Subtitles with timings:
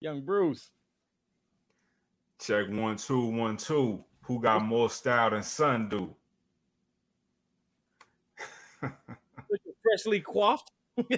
[0.00, 0.70] Young Bruce.
[2.40, 4.02] Check one, two, one, two.
[4.22, 6.14] Who got more style than Sun do?
[9.82, 10.70] Freshly coiffed.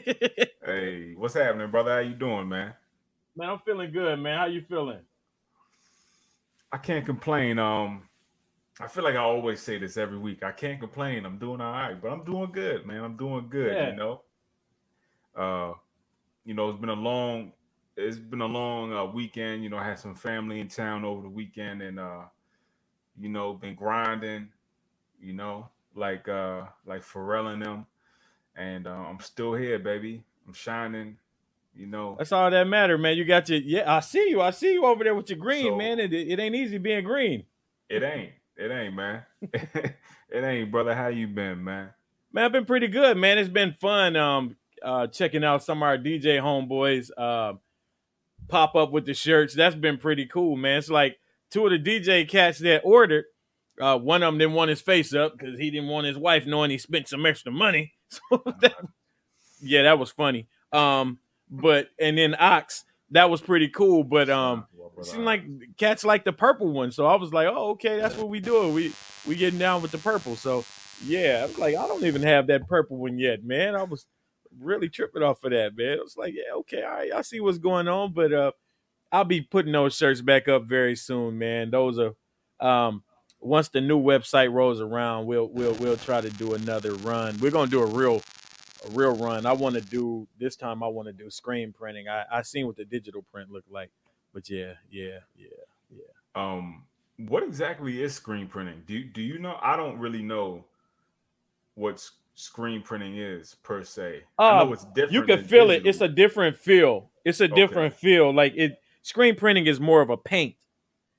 [0.64, 1.92] hey, what's happening, brother?
[1.92, 2.74] How you doing, man?
[3.36, 4.38] Man, I'm feeling good, man.
[4.38, 5.00] How you feeling?
[6.72, 7.58] I can't complain.
[7.58, 8.02] Um,
[8.80, 10.42] I feel like I always say this every week.
[10.42, 11.24] I can't complain.
[11.24, 13.04] I'm doing all right, but I'm doing good, man.
[13.04, 13.74] I'm doing good.
[13.74, 13.90] Yeah.
[13.90, 14.22] You know.
[15.36, 15.72] Uh,
[16.44, 17.52] you know, it's been a long,
[17.96, 19.62] it's been a long uh, weekend.
[19.62, 22.22] You know, I had some family in town over the weekend, and uh,
[23.18, 24.48] you know, been grinding.
[25.20, 27.86] You know, like uh, like Pharrell and them,
[28.56, 30.24] and uh, I'm still here, baby.
[30.46, 31.18] I'm shining.
[31.74, 33.16] You know, that's all that matter, man.
[33.16, 33.94] You got your yeah.
[33.94, 34.40] I see you.
[34.40, 36.00] I see you over there with your green, so, man.
[36.00, 37.44] It, it ain't easy being green.
[37.88, 38.32] It ain't.
[38.56, 39.22] It ain't, man.
[39.42, 39.94] it
[40.32, 40.94] ain't, brother.
[40.94, 41.90] How you been, man?
[42.32, 43.38] Man, I've been pretty good, man.
[43.38, 44.16] It's been fun.
[44.16, 47.54] Um, uh, checking out some of our DJ homeboys uh,
[48.48, 49.54] pop up with the shirts.
[49.54, 50.78] That's been pretty cool, man.
[50.78, 51.18] It's like
[51.50, 53.24] two of the DJ cats that ordered.
[53.80, 56.46] Uh, one of them didn't want his face up because he didn't want his wife
[56.46, 57.92] knowing he spent some extra money.
[58.30, 58.74] So that,
[59.62, 60.46] yeah, that was funny.
[60.70, 61.18] Um,
[61.50, 64.04] but and then Ox, that was pretty cool.
[64.04, 64.66] But um,
[64.98, 65.44] it seemed like
[65.78, 68.68] cats like the purple one, so I was like, oh, okay, that's what we do.
[68.68, 68.92] We
[69.26, 70.36] we getting down with the purple.
[70.36, 70.64] So
[71.06, 73.74] yeah, I was like, I don't even have that purple one yet, man.
[73.74, 74.04] I was
[74.60, 75.98] really tripping off of that, man.
[75.98, 78.52] It was like, yeah, okay, all right, I see what's going on, but uh,
[79.10, 81.70] I'll be putting those shirts back up very soon, man.
[81.70, 82.14] Those are
[82.60, 83.02] um
[83.40, 87.36] once the new website rolls around, we'll we'll we'll try to do another run.
[87.40, 88.22] We're gonna do a real
[88.86, 89.46] a real run.
[89.46, 90.82] I want to do this time.
[90.82, 92.08] I want to do screen printing.
[92.08, 93.90] I I seen what the digital print looked like,
[94.32, 95.48] but yeah, yeah, yeah,
[95.90, 96.02] yeah.
[96.34, 96.84] Um,
[97.16, 98.82] what exactly is screen printing?
[98.86, 99.58] Do do you know?
[99.60, 100.64] I don't really know
[101.74, 104.22] what screen printing is per se.
[104.38, 105.12] Uh, I know it's different.
[105.12, 105.86] You can feel digital.
[105.86, 105.90] it.
[105.90, 107.10] It's a different feel.
[107.24, 108.00] It's a different okay.
[108.00, 108.34] feel.
[108.34, 108.78] Like it.
[109.02, 110.54] Screen printing is more of a paint.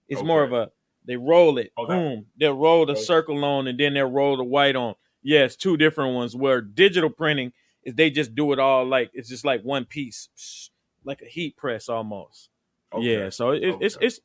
[0.08, 0.28] It's okay.
[0.28, 0.72] more of a
[1.06, 1.72] they roll it.
[1.78, 1.94] Okay.
[1.94, 2.26] Boom.
[2.40, 4.96] They'll roll the circle on and then they'll roll the white on.
[5.22, 6.36] Yes, two different ones.
[6.36, 7.52] Where digital printing
[7.84, 10.70] is they just do it all like it's just like one piece,
[11.04, 12.50] like a heat press almost.
[12.94, 13.06] Okay.
[13.06, 14.20] Yeah, so it, it's it's.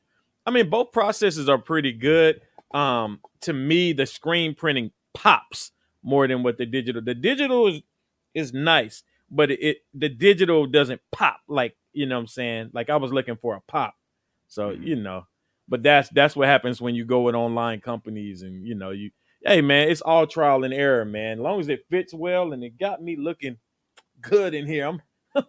[0.45, 2.41] I mean, both processes are pretty good.
[2.73, 5.71] Um, to me, the screen printing pops
[6.03, 7.01] more than what the digital.
[7.01, 7.81] The digital is
[8.33, 12.69] is nice, but it, it the digital doesn't pop like you know what I'm saying.
[12.73, 13.95] Like I was looking for a pop,
[14.47, 14.83] so mm-hmm.
[14.83, 15.25] you know.
[15.67, 19.11] But that's that's what happens when you go with online companies and you know you
[19.43, 21.39] hey man, it's all trial and error, man.
[21.39, 23.57] As long as it fits well and it got me looking
[24.21, 25.01] good in here, I'm.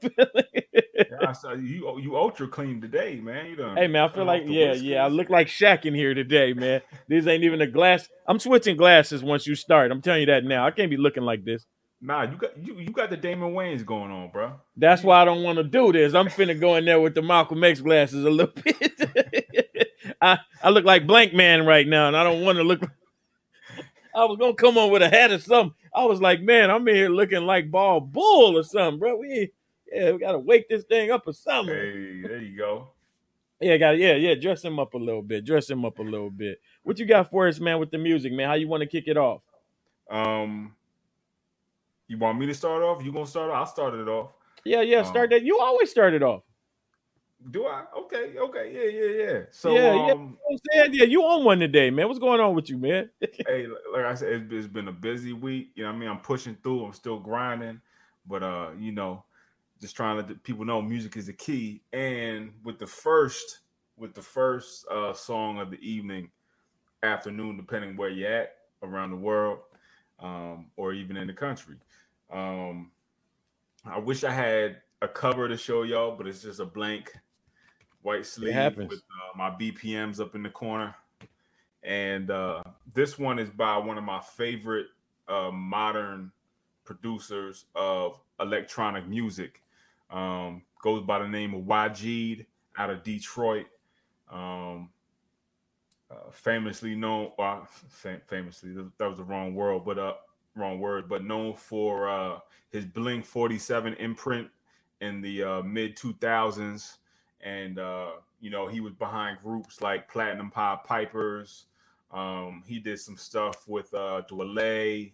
[1.20, 3.46] yeah, saw you you ultra clean today, man.
[3.46, 3.76] You done.
[3.76, 5.04] Hey man, I feel like yeah, yeah.
[5.04, 6.82] I look like Shaq in here today, man.
[7.08, 8.08] this ain't even a glass.
[8.26, 9.90] I'm switching glasses once you start.
[9.90, 10.66] I'm telling you that now.
[10.66, 11.66] I can't be looking like this.
[12.02, 14.54] Nah, you got you you got the Damon Wayans going on, bro.
[14.76, 16.14] That's why I don't want to do this.
[16.14, 19.90] I'm finna go in there with the Malcolm X glasses a little bit.
[20.20, 22.80] I I look like Blank Man right now, and I don't want to look.
[24.14, 25.74] I was gonna come on with a hat or something.
[25.94, 29.16] I was like, man, I'm in here looking like Ball Bull or something, bro.
[29.16, 29.50] We
[29.92, 31.74] yeah, we gotta wake this thing up or something.
[31.74, 32.88] Hey, there you go.
[33.60, 34.34] Yeah, got yeah, yeah.
[34.34, 35.44] Dress him up a little bit.
[35.44, 36.60] Dress him up a little bit.
[36.82, 38.48] What you got for us, man, with the music, man?
[38.48, 39.42] How you want to kick it off?
[40.10, 40.74] Um,
[42.08, 43.04] you want me to start off?
[43.04, 43.56] You gonna start off?
[43.56, 44.30] I'll start it off.
[44.64, 45.02] Yeah, yeah.
[45.02, 45.44] Start um, that.
[45.44, 46.42] You always start it off.
[47.50, 47.84] Do I?
[47.96, 49.40] Okay, okay, yeah, yeah, yeah.
[49.50, 50.36] So yeah, um,
[50.74, 52.06] yeah, yeah, you on one today, man.
[52.06, 53.08] What's going on with you, man?
[53.20, 55.70] hey, like I said, it's, it's been a busy week.
[55.74, 56.84] You know, I mean, I'm pushing through.
[56.84, 57.80] I'm still grinding,
[58.26, 59.24] but uh, you know,
[59.80, 61.82] just trying to let people know music is the key.
[61.92, 63.60] And with the first,
[63.96, 66.30] with the first uh song of the evening,
[67.02, 69.60] afternoon, depending where you're at around the world,
[70.20, 71.76] um, or even in the country.
[72.30, 72.90] Um,
[73.84, 77.12] I wish I had a cover to show y'all, but it's just a blank
[78.02, 80.94] white sleeve with uh, my BPMs up in the corner.
[81.82, 82.62] And uh,
[82.94, 84.86] this one is by one of my favorite
[85.28, 86.30] uh, modern
[86.84, 89.62] producers of electronic music.
[90.10, 93.66] Um, goes by the name of Waajeed out of Detroit.
[94.30, 94.90] Um,
[96.10, 97.68] uh, famously known, well,
[98.26, 100.14] famously that was the wrong word, but uh,
[100.56, 102.38] wrong word, but known for uh,
[102.70, 104.48] his Bling 47 imprint
[105.00, 106.96] in the uh, mid 2000s
[107.42, 108.10] and uh,
[108.40, 111.66] you know he was behind groups like Platinum Pied Pipers.
[112.12, 115.12] Um, he did some stuff with uh, Dwele,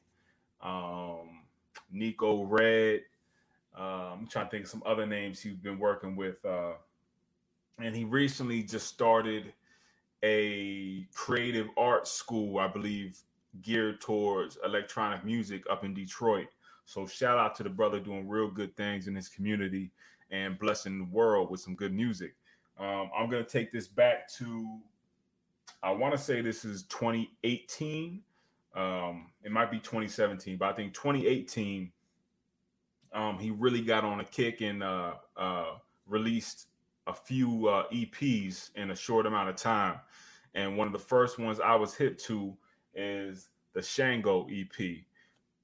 [0.62, 1.42] um,
[1.90, 3.02] Nico Red.
[3.78, 6.44] Uh, I'm trying to think of some other names he's been working with.
[6.44, 6.72] Uh,
[7.78, 9.52] and he recently just started
[10.22, 13.18] a creative arts school, I believe,
[13.62, 16.48] geared towards electronic music up in Detroit.
[16.84, 19.90] So shout out to the brother doing real good things in his community
[20.30, 22.34] and blessing the world with some good music.
[22.78, 24.80] Um, I'm gonna take this back to
[25.82, 28.22] I want to say this is 2018.
[28.74, 31.92] Um, it might be 2017, but I think 2018.
[33.16, 35.76] Um, he really got on a kick and uh, uh,
[36.06, 36.68] released
[37.06, 39.98] a few uh, EPs in a short amount of time.
[40.54, 42.54] And one of the first ones I was hit to
[42.94, 44.98] is the Shango EP.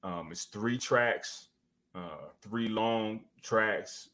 [0.03, 1.49] Um, it's three tracks,
[1.95, 4.09] uh, three long tracks,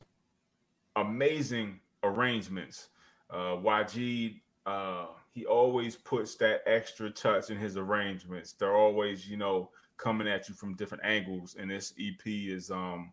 [0.97, 2.89] amazing arrangements.
[3.29, 8.53] Uh, YG, uh, he always puts that extra touch in his arrangements.
[8.53, 13.11] They're always, you know, coming at you from different angles, and this EP is, um,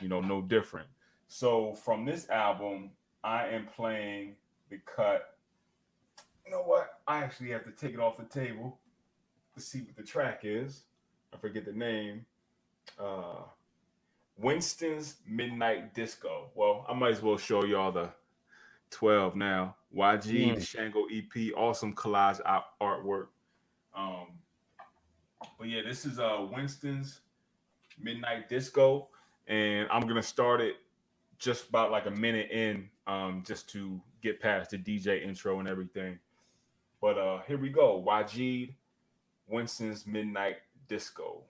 [0.00, 0.88] you know, no different.
[1.28, 2.90] So from this album,
[3.24, 4.36] I am playing
[4.70, 5.36] the cut.
[6.44, 7.00] You know what?
[7.06, 8.78] I actually have to take it off the table
[9.54, 10.82] to see what the track is.
[11.32, 12.26] I forget the name.
[12.98, 13.42] Uh,
[14.36, 16.50] Winston's Midnight Disco.
[16.54, 18.10] Well, I might as well show y'all the
[18.90, 19.76] 12 now.
[19.94, 20.54] YG, mm.
[20.54, 22.40] the Shango EP, awesome collage
[22.80, 23.26] artwork.
[23.94, 24.26] Um,
[25.58, 27.20] but yeah, this is uh Winston's
[28.00, 29.08] Midnight Disco,
[29.46, 30.76] and I'm gonna start it
[31.38, 35.68] just about like a minute in, um, just to get past the DJ intro and
[35.68, 36.18] everything.
[37.00, 38.02] But uh here we go.
[38.06, 38.74] YG,
[39.48, 40.56] Winston's Midnight
[40.88, 41.42] Disco.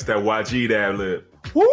[0.00, 1.36] That's that YG dab lip.
[1.52, 1.66] Woo!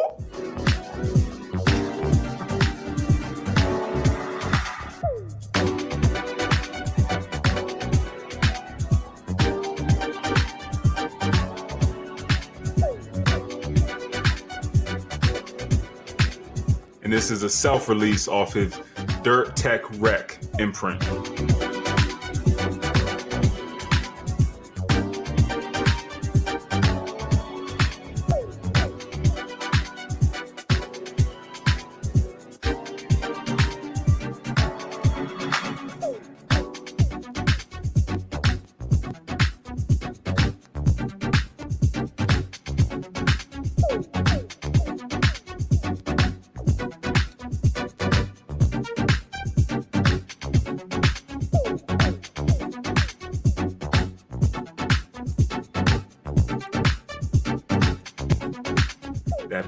[17.02, 18.78] And this is a self release off his
[19.24, 21.57] Dirt Tech Reck imprint.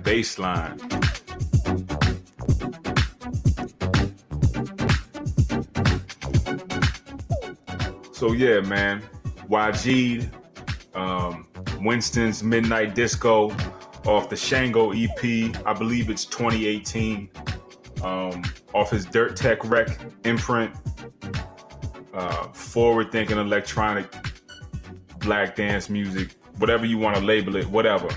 [0.09, 0.75] Baseline.
[8.11, 9.03] So yeah, man,
[9.47, 10.27] YG,
[10.95, 11.47] um,
[11.81, 13.55] Winston's Midnight Disco
[14.07, 15.55] off the Shango EP.
[15.67, 17.29] I believe it's 2018.
[18.01, 18.43] Um,
[18.73, 20.73] off his Dirt Tech Reck imprint.
[22.15, 24.11] Uh, forward thinking electronic
[25.19, 28.09] black dance music, whatever you want to label it, whatever.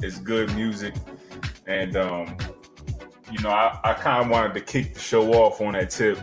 [0.00, 0.92] It's good music.
[1.68, 2.36] And um,
[3.30, 6.18] you know, I, I kind of wanted to kick the show off on that tip,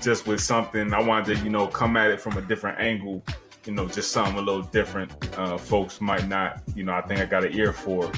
[0.00, 3.22] just with something I wanted to, you know, come at it from a different angle.
[3.64, 5.12] You know, just something a little different.
[5.38, 8.10] Uh, folks might not, you know, I think I got an ear for.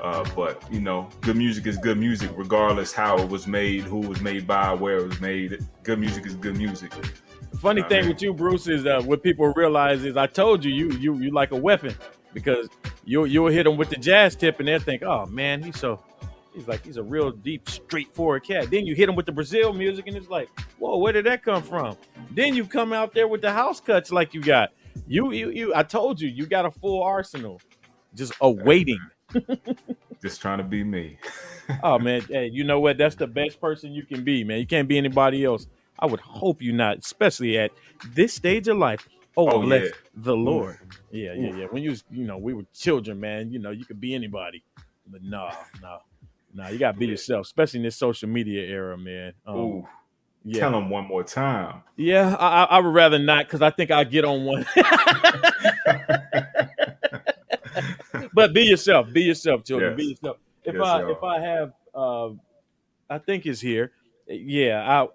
[0.00, 3.98] Uh, but you know, good music is good music, regardless how it was made, who
[3.98, 5.58] was made by, where it was made.
[5.82, 6.92] Good music is good music.
[7.50, 10.72] The funny thing with you, Bruce, is uh, what people realize is I told you,
[10.72, 11.96] you you you like a weapon
[12.32, 12.68] because
[13.04, 16.00] you you'll hit them with the jazz tip and they'll think, oh man, he's so
[16.54, 18.70] he's like he's a real deep, straightforward cat.
[18.70, 21.42] Then you hit him with the Brazil music and it's like, whoa, where did that
[21.42, 21.96] come from?
[22.32, 24.70] Then you come out there with the house cuts like you got.
[25.06, 27.60] You you you I told you, you got a full arsenal
[28.14, 29.00] just awaiting.
[30.22, 31.18] just trying to be me.
[31.82, 32.98] oh man, hey, you know what?
[32.98, 34.58] That's the best person you can be, man.
[34.58, 35.66] You can't be anybody else.
[35.98, 37.72] I would hope you not, especially at
[38.14, 39.08] this stage of life.
[39.38, 39.90] Oh, oh bless yeah.
[40.16, 40.78] the Lord.
[40.82, 41.00] Oof.
[41.12, 41.66] Yeah, yeah, yeah.
[41.66, 43.52] When you was, you know, we were children, man.
[43.52, 44.64] You know, you could be anybody,
[45.06, 45.48] but no,
[45.80, 45.98] no,
[46.52, 46.68] no.
[46.68, 47.12] You gotta be yeah.
[47.12, 49.32] yourself, especially in this social media era, man.
[49.46, 49.86] Um,
[50.44, 50.58] yeah.
[50.58, 51.84] tell him one more time.
[51.96, 54.66] Yeah, I, I would rather not because I think I'll get on one.
[58.34, 59.12] but be yourself.
[59.12, 59.92] Be yourself, children.
[59.92, 59.96] Yes.
[59.98, 60.38] Be yourself.
[60.64, 62.30] If yes, I if I have, uh,
[63.08, 63.92] I think is here.
[64.26, 65.06] Yeah, I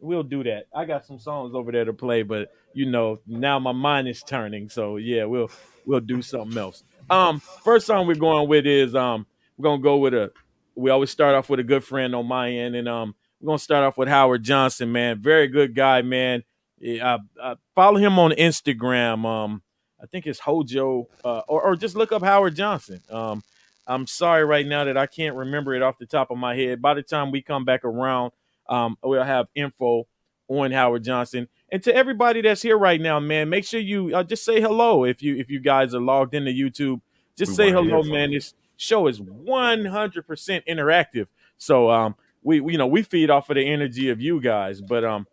[0.00, 0.66] we'll do that.
[0.74, 4.22] I got some songs over there to play, but you know now my mind is
[4.22, 4.68] turning.
[4.68, 5.50] So yeah, we'll
[5.86, 6.82] we'll do something else.
[7.10, 9.26] Um, first song we're going with is um
[9.56, 10.32] we're gonna go with a.
[10.74, 13.58] We always start off with a good friend on my end, and um we're gonna
[13.58, 15.20] start off with Howard Johnson, man.
[15.20, 16.44] Very good guy, man.
[16.82, 19.24] I, I follow him on Instagram.
[19.24, 19.62] Um,
[20.00, 23.00] I think it's Hojo, uh, or, or just look up Howard Johnson.
[23.10, 23.42] Um,
[23.86, 26.80] I'm sorry right now that I can't remember it off the top of my head.
[26.80, 28.32] By the time we come back around,
[28.68, 30.06] um, we'll have info
[30.48, 31.48] on Howard Johnson.
[31.70, 35.04] And to everybody that's here right now, man, make sure you uh, just say hello
[35.04, 37.00] if you if you guys are logged into YouTube.
[37.36, 38.32] Just we say hello, man.
[38.32, 41.26] This show is 100% interactive.
[41.58, 44.80] So um, we, we you know we feed off of the energy of you guys.
[44.80, 45.26] But um,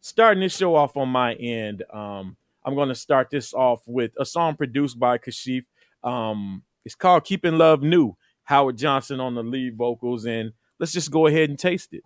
[0.00, 4.12] starting this show off on my end, um, I'm going to start this off with
[4.18, 5.64] a song produced by Kashif.
[6.02, 11.10] Um, it's called "Keeping Love New." Howard Johnson on the lead vocals, and let's just
[11.10, 12.02] go ahead and taste it.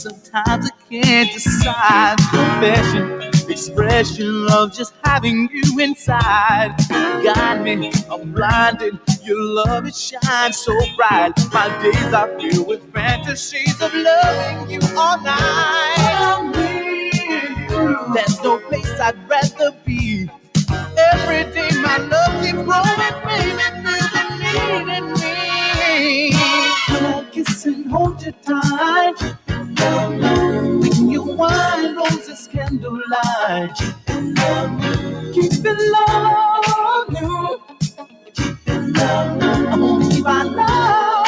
[0.00, 2.16] Sometimes I can't decide.
[2.30, 6.74] Confession, expression of just having you inside.
[7.24, 8.98] Guide me, I'm blinded.
[9.24, 11.32] Your love it shines so bright.
[11.52, 16.52] My days are filled with fantasies of loving you all night.
[18.14, 20.30] There's no place I'd rather be.
[21.12, 23.62] Every day my love keeps growing, baby,
[24.42, 25.19] feel the
[27.32, 29.14] kiss and hold you tight.
[30.82, 33.76] When you wine roses candlelight,
[35.34, 35.78] keep it
[37.12, 37.60] you.
[38.34, 39.02] Keep it.
[39.02, 41.26] I'm gonna keep love.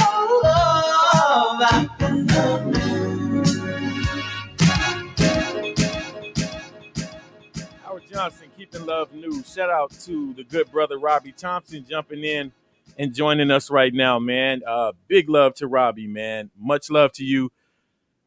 [7.85, 9.43] Howard Johnson, keeping love new.
[9.45, 12.53] Shout out to the good brother Robbie Thompson jumping in
[12.99, 14.63] and joining us right now, man.
[14.67, 16.51] Uh, big love to Robbie, man.
[16.59, 17.51] Much love to you.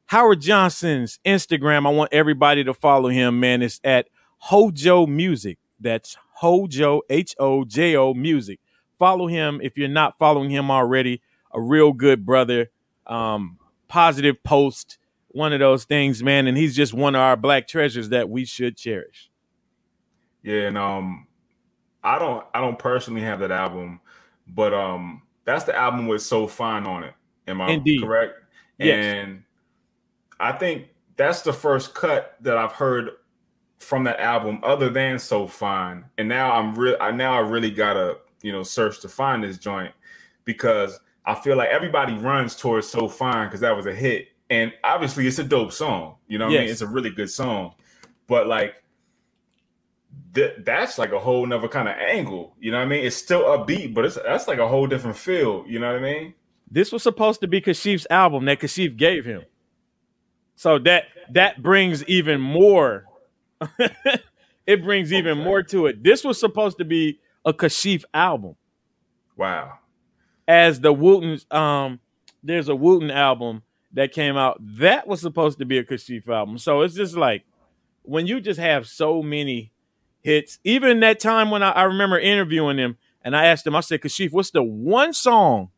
[0.08, 3.62] Howard Johnson's Instagram, I want everybody to follow him, man.
[3.62, 4.08] It's at
[4.38, 5.58] Hojo Music.
[5.80, 8.60] That's Hojo, H O J O Music.
[9.00, 11.22] Follow him if you're not following him already.
[11.54, 12.70] A real good brother.
[13.08, 13.58] Um,
[13.88, 14.98] positive post,
[15.30, 16.48] one of those things, man.
[16.48, 19.30] And he's just one of our black treasures that we should cherish.
[20.44, 21.28] Yeah, and um,
[22.04, 24.00] I don't, I don't personally have that album,
[24.48, 27.14] but um, that's the album with So Fine on it.
[27.48, 28.02] Am I Indeed.
[28.02, 28.34] correct?
[28.78, 29.04] Yes.
[29.04, 29.44] And
[30.40, 33.12] I think that's the first cut that I've heard
[33.80, 36.06] from that album other than So Fine.
[36.18, 39.58] And now I'm real I now I really gotta, you know, search to find this
[39.58, 39.94] joint
[40.44, 44.30] because I feel like everybody runs towards So Fine because that was a hit.
[44.50, 46.16] And obviously it's a dope song.
[46.28, 46.60] You know what yes.
[46.60, 46.72] I mean?
[46.72, 47.74] It's a really good song.
[48.28, 48.76] But like
[50.34, 52.56] th- that's like a whole nother kind of angle.
[52.60, 53.06] You know what I mean?
[53.06, 55.66] It's still upbeat, but it's that's like a whole different feel.
[55.68, 56.34] You know what I mean?
[56.70, 59.44] This was supposed to be Kashif's album that Kashif gave him.
[60.56, 63.06] So that that brings even more.
[64.68, 66.04] it brings even more to it.
[66.04, 68.56] This was supposed to be a Kashif album.
[69.38, 69.80] Wow.
[70.48, 72.00] As the Wooten, um,
[72.44, 76.58] there's a Wooten album that came out that was supposed to be a Kashif album.
[76.58, 77.44] So it's just like
[78.04, 79.72] when you just have so many
[80.26, 80.60] hits.
[80.64, 84.02] Even that time when I, I remember interviewing him and I asked him, I said,
[84.02, 85.70] Kashif, what's the one song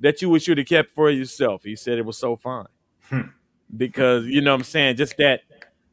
[0.00, 1.62] that you wish you'd have kept for yourself?
[1.64, 2.66] He said it was so fine.
[3.08, 3.22] Hmm
[3.76, 5.40] because you know what I'm saying just that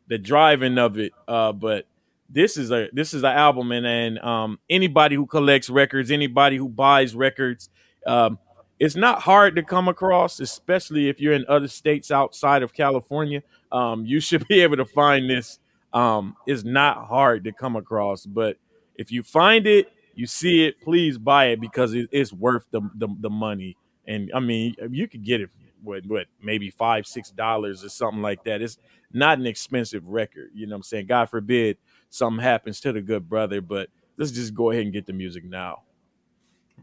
[0.07, 1.13] the driving of it.
[1.27, 1.85] Uh, but
[2.29, 6.57] this is a this is an album, and and um, anybody who collects records, anybody
[6.57, 7.69] who buys records,
[8.05, 8.39] um,
[8.79, 13.43] it's not hard to come across, especially if you're in other states outside of California.
[13.71, 15.59] Um, you should be able to find this.
[15.93, 18.57] Um, it's not hard to come across, but
[18.95, 22.81] if you find it, you see it, please buy it because it, it's worth the,
[22.95, 23.77] the the money.
[24.07, 25.49] And I mean, you could get it
[25.83, 28.61] what what maybe five six dollars or something like that.
[28.61, 28.77] It's
[29.11, 30.51] not an expensive record.
[30.53, 31.07] You know what I'm saying?
[31.07, 31.77] God forbid
[32.09, 35.43] something happens to the good brother, but let's just go ahead and get the music
[35.43, 35.83] now.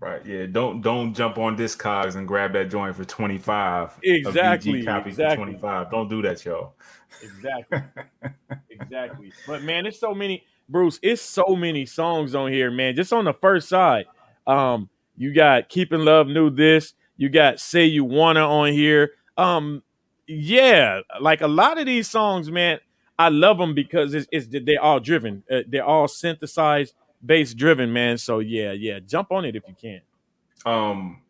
[0.00, 0.24] Right.
[0.24, 0.46] Yeah.
[0.46, 3.98] Don't don't jump on Discogs and grab that joint for 25.
[4.02, 4.84] Exactly.
[4.84, 5.36] Copy exactly.
[5.36, 5.90] for 25.
[5.90, 6.74] Don't do that, y'all.
[7.22, 7.80] Exactly.
[8.70, 9.32] exactly.
[9.46, 12.94] But man, there's so many Bruce, it's so many songs on here, man.
[12.94, 14.06] Just on the first side.
[14.46, 19.12] Um, you got Keeping Love New This, You got Say You Wanna on here.
[19.36, 19.82] Um,
[20.26, 22.80] yeah, like a lot of these songs, man,
[23.18, 25.42] I love them because it's, it's they're all driven.
[25.50, 28.18] Uh, they're all synthesized, bass driven, man.
[28.18, 30.00] So yeah, yeah, jump on it if you can.
[30.66, 31.22] Um,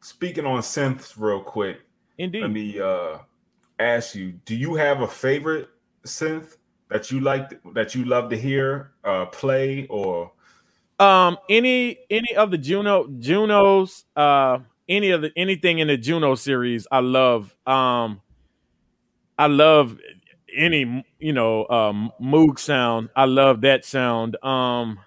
[0.00, 1.80] speaking on synths, real quick.
[2.18, 2.42] Indeed.
[2.42, 3.18] Let me uh
[3.78, 5.68] ask you: Do you have a favorite
[6.04, 6.56] synth
[6.88, 10.32] that you like that you love to hear uh play or?
[10.98, 16.34] Um, any any of the Juno Junos, uh, any of the anything in the Juno
[16.34, 17.56] series, I love.
[17.66, 18.20] Um,
[19.38, 19.98] I love
[20.54, 23.08] any you know um Moog sound.
[23.16, 24.36] I love that sound.
[24.44, 24.98] Um,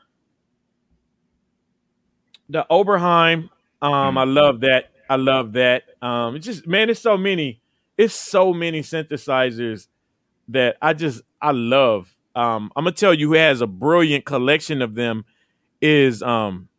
[2.50, 3.50] the Oberheim,
[3.82, 4.92] um, I love that.
[5.10, 5.84] I love that.
[6.02, 7.62] Um, it's just man, it's so many.
[7.98, 9.88] It's so many synthesizers
[10.50, 12.16] that I just I love.
[12.36, 15.26] Um, I'm gonna tell you who has a brilliant collection of them
[15.82, 16.70] is um,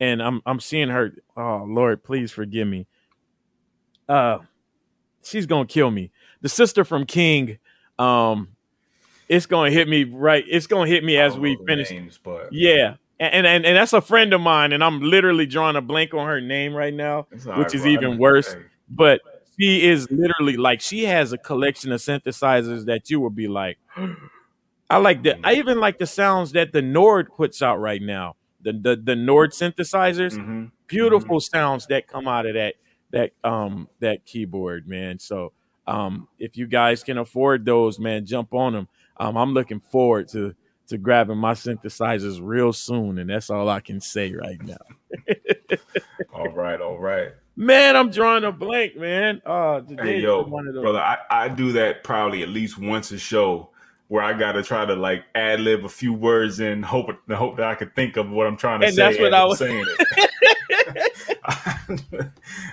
[0.00, 1.12] and I'm I'm seeing her.
[1.36, 2.86] Oh Lord, please forgive me.
[4.08, 4.38] Uh,
[5.22, 6.10] she's gonna kill me.
[6.40, 7.58] The sister from King.
[7.98, 8.48] Um,
[9.28, 10.44] it's gonna hit me right.
[10.48, 11.90] It's gonna hit me as we finish.
[11.90, 15.76] Names, but Yeah, and, and and that's a friend of mine, and I'm literally drawing
[15.76, 17.90] a blank on her name right now, which right, is bro.
[17.90, 18.54] Even worse.
[18.88, 19.20] But
[19.58, 23.78] she is literally like she has a collection of synthesizers that you will be like,
[24.90, 25.38] I like the.
[25.44, 28.36] I even like the sounds that the Nord puts out right now.
[28.62, 30.70] The the the Nord synthesizers, mhm.
[30.86, 32.74] beautiful sounds that come out of that
[33.10, 35.18] that um that keyboard, man.
[35.18, 35.52] So
[35.88, 38.88] um if you guys can afford those, man, jump on them.
[39.16, 40.54] Um, I'm looking forward to
[40.88, 44.76] to grabbing my synthesizers real soon, and that's all I can say right now.
[46.34, 47.32] All right, all right.
[47.56, 49.42] Man, I'm drawing a blank, man.
[49.44, 50.82] Uh, today Hey yo, one of those.
[50.82, 53.70] brother, I, I do that probably at least once a show
[54.06, 57.66] where I gotta try to like ad lib a few words and hope hope that
[57.66, 59.02] I could think of what I'm trying to And say.
[59.02, 61.08] that's what I was- saying it.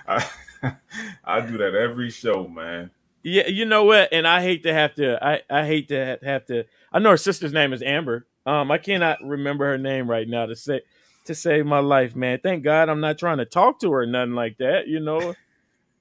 [0.08, 0.30] I,
[1.24, 2.92] I do that every show, man.
[3.24, 4.10] Yeah, you know what?
[4.12, 5.18] And I hate to have to.
[5.26, 6.66] I I hate to have to.
[6.96, 8.26] I know her sister's name is Amber.
[8.48, 10.82] Um, I cannot remember her name right now to say
[11.26, 12.40] to save my life, man.
[12.42, 14.88] Thank God I'm not trying to talk to her, or nothing like that.
[14.88, 15.36] You know,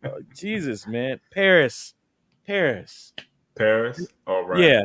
[0.05, 1.21] Oh, Jesus, man.
[1.33, 1.95] Paris,
[2.47, 3.13] Paris.
[3.57, 4.07] Paris.
[4.27, 4.61] All right.
[4.63, 4.83] Yeah.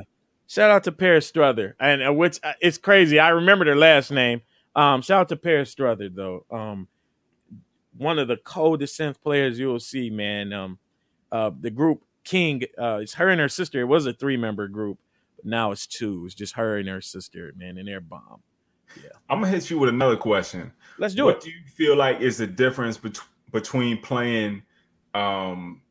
[0.47, 3.19] Shout out to Paris Strother, and uh, which uh, it's crazy.
[3.19, 4.41] I remember their last name.
[4.75, 6.45] Um, shout out to Paris Strother though.
[6.49, 6.87] Um,
[7.97, 10.53] one of the coldest synth players you'll see, man.
[10.53, 10.79] Um,
[11.31, 13.79] uh, the group King, uh, it's her and her sister.
[13.81, 14.97] It was a three member group,
[15.39, 16.23] but now it's two.
[16.25, 18.41] It's just her and her sister, man, and they're bomb.
[19.29, 20.73] I'm gonna hit you with another question.
[20.97, 21.33] Let's do what it.
[21.35, 23.19] What do you feel like is the difference bet-
[23.51, 24.63] between playing
[25.13, 25.81] um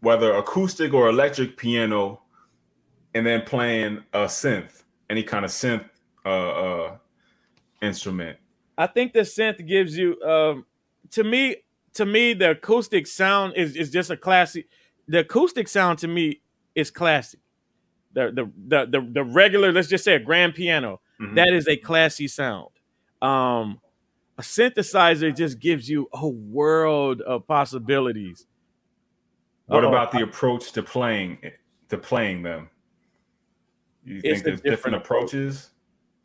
[0.00, 2.20] whether acoustic or electric piano
[3.14, 5.88] and then playing a synth any kind of synth
[6.26, 6.96] uh uh
[7.80, 8.36] instrument
[8.76, 10.66] I think the synth gives you um
[11.12, 11.56] to me
[11.94, 14.68] to me the acoustic sound is is just a classic
[15.06, 16.42] the acoustic sound to me
[16.74, 17.40] is classic.
[18.12, 21.34] The the the the, the regular let's just say a grand piano Mhm.
[21.34, 22.70] that is a classy sound.
[23.22, 23.80] Um
[24.38, 28.46] a synthesizer just gives you a world of possibilities.
[29.66, 29.88] what Uh-oh.
[29.88, 31.38] about the approach to playing
[31.88, 32.70] to playing them
[34.04, 35.70] you think a there's different different approaches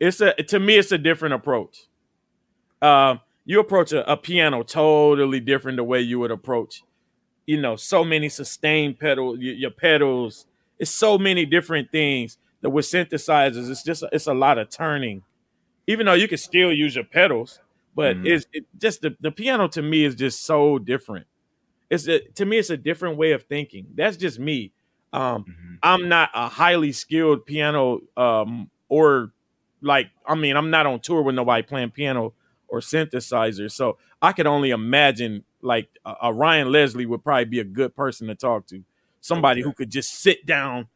[0.00, 1.88] it's a to me it's a different approach
[2.80, 6.82] um you approach a, a piano totally different the way you would approach
[7.46, 10.46] you know so many sustained pedal your, your pedals
[10.78, 15.22] it's so many different things that with synthesizers it's just it's a lot of turning.
[15.86, 17.60] Even though you can still use your pedals
[17.96, 18.26] but Mhm.
[18.26, 21.26] it's it just the, the piano to me is just so different.
[21.90, 23.86] It's a, to me it's a different way of thinking.
[23.94, 24.72] That's just me.
[25.12, 25.78] Um Mhm.
[25.82, 29.32] I'm not a highly skilled piano um or
[29.82, 32.34] like I mean I'm not on tour with nobody playing piano
[32.68, 33.70] or synthesizer.
[33.70, 37.94] So I could only imagine like a, a Ryan Leslie would probably be a good
[37.94, 38.82] person to talk to
[39.24, 39.68] somebody Okay.
[39.68, 40.86] who could just sit down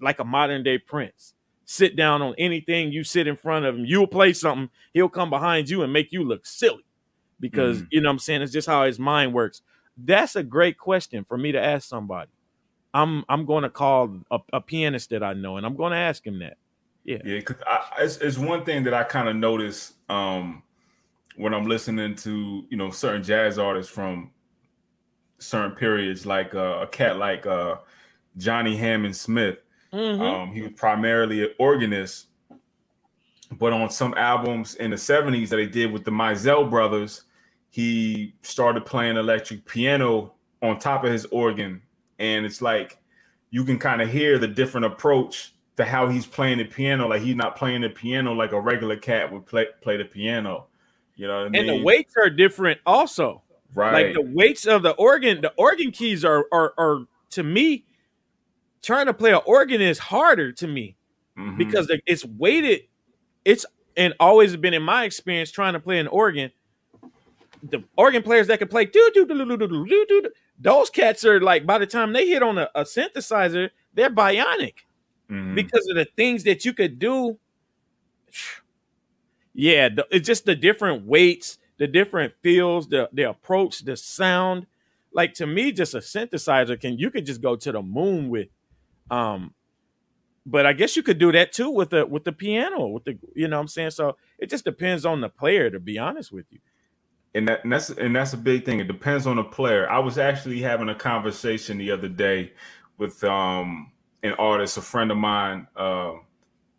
[0.00, 3.84] like a modern day prince sit down on anything you sit in front of him
[3.84, 6.84] you'll play something he'll come behind you and make you look silly
[7.40, 7.86] because Mhm.
[7.90, 9.62] you know what I'm saying it's just how his mind works
[9.96, 12.30] that's a great question for me to ask somebody
[12.94, 15.98] I'm I'm going to call a, a pianist that I know, and I'm going to
[15.98, 16.56] ask him that.
[17.04, 17.36] Yeah, Yeah.
[17.40, 17.56] because
[17.98, 20.62] it's, it's one thing that I kind of notice um,
[21.36, 24.30] when I'm listening to you know certain jazz artists from
[25.38, 27.76] certain periods, like uh, a cat like uh,
[28.36, 29.58] Johnny Hammond Smith.
[29.92, 30.20] Mhm.
[30.20, 32.26] Um, he was primarily an organist,
[33.52, 37.22] but on some albums in the '70s that they did with the Mizell brothers,
[37.70, 41.80] he started playing electric piano on top of his organ,
[42.18, 42.98] and it's like
[43.50, 47.08] you can kind of hear the different approach to how he's playing the piano.
[47.08, 50.66] Like he's not playing the piano like a regular cat would play play the piano.
[51.16, 51.68] You know I mean?
[51.68, 53.42] and the weights are different, also.
[53.74, 54.06] Right.
[54.06, 57.84] Like the weights of the organ, the organ keys are are are to me
[58.82, 60.96] trying to play an organ is harder to me
[61.36, 61.56] mm-hmm.
[61.56, 62.82] because it's weighted.
[63.44, 66.50] It's and always been in my experience trying to play an organ.
[67.62, 71.24] The organ players that can play do do do do do do do those cats
[71.24, 74.74] are like by the time they hit on a, a synthesizer, they're bionic
[75.30, 75.54] mm-hmm.
[75.54, 77.38] because of the things that you could do.
[79.54, 84.66] Yeah, the, it's just the different weights the different feels, the the approach, the sound.
[85.12, 88.48] Like to me, just a synthesizer can you could just go to the moon with.
[89.10, 89.54] Um,
[90.46, 93.18] but I guess you could do that too with the with the piano, with the
[93.34, 93.90] you know what I'm saying.
[93.92, 96.60] So it just depends on the player, to be honest with you.
[97.34, 98.80] and that and that's and that's a big thing.
[98.80, 99.90] It depends on the player.
[99.90, 102.52] I was actually having a conversation the other day
[102.98, 106.12] with um an artist, a friend of mine, uh,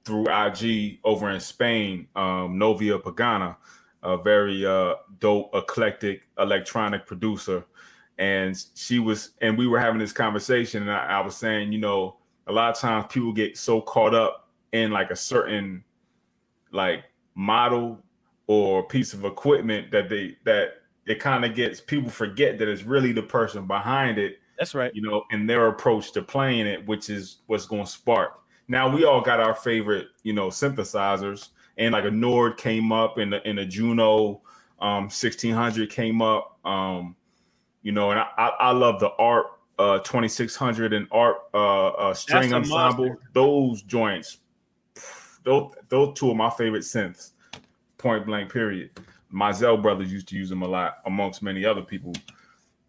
[0.06, 3.58] through IG over in Spain, um, Novia Pagana,
[4.04, 7.66] a very uh, dope, eclectic electronic producer.
[8.18, 11.80] And she was, and we were having this conversation, and I, I was saying, you
[11.80, 15.84] know, a lot of times people get so caught up in like a certain
[16.72, 17.04] like
[17.36, 18.00] model
[18.48, 22.84] or piece of equipment that they that it kind of gets people forget that it's
[22.84, 24.94] really the person behind it That's right.
[24.94, 28.42] you know, and their approach to playing it, which is what's going to spark.
[28.68, 33.18] Now we all got our favorite, you know, synthesizers, and like a Nord came up,
[33.18, 34.42] and the, and a Juno
[34.80, 37.16] um, 1600 came up, um,
[37.82, 42.14] you know, and I, I, I love the ARP uh, 2600 and ARP uh, uh,
[42.14, 43.08] string ensemble.
[43.08, 43.18] monster.
[43.34, 44.40] Those joints,
[45.44, 47.32] those those two are my favorite synths.
[47.98, 48.52] Point blank.
[48.52, 48.92] Period.
[49.34, 52.14] Mizell brothers used to use them a lot, amongst many other people.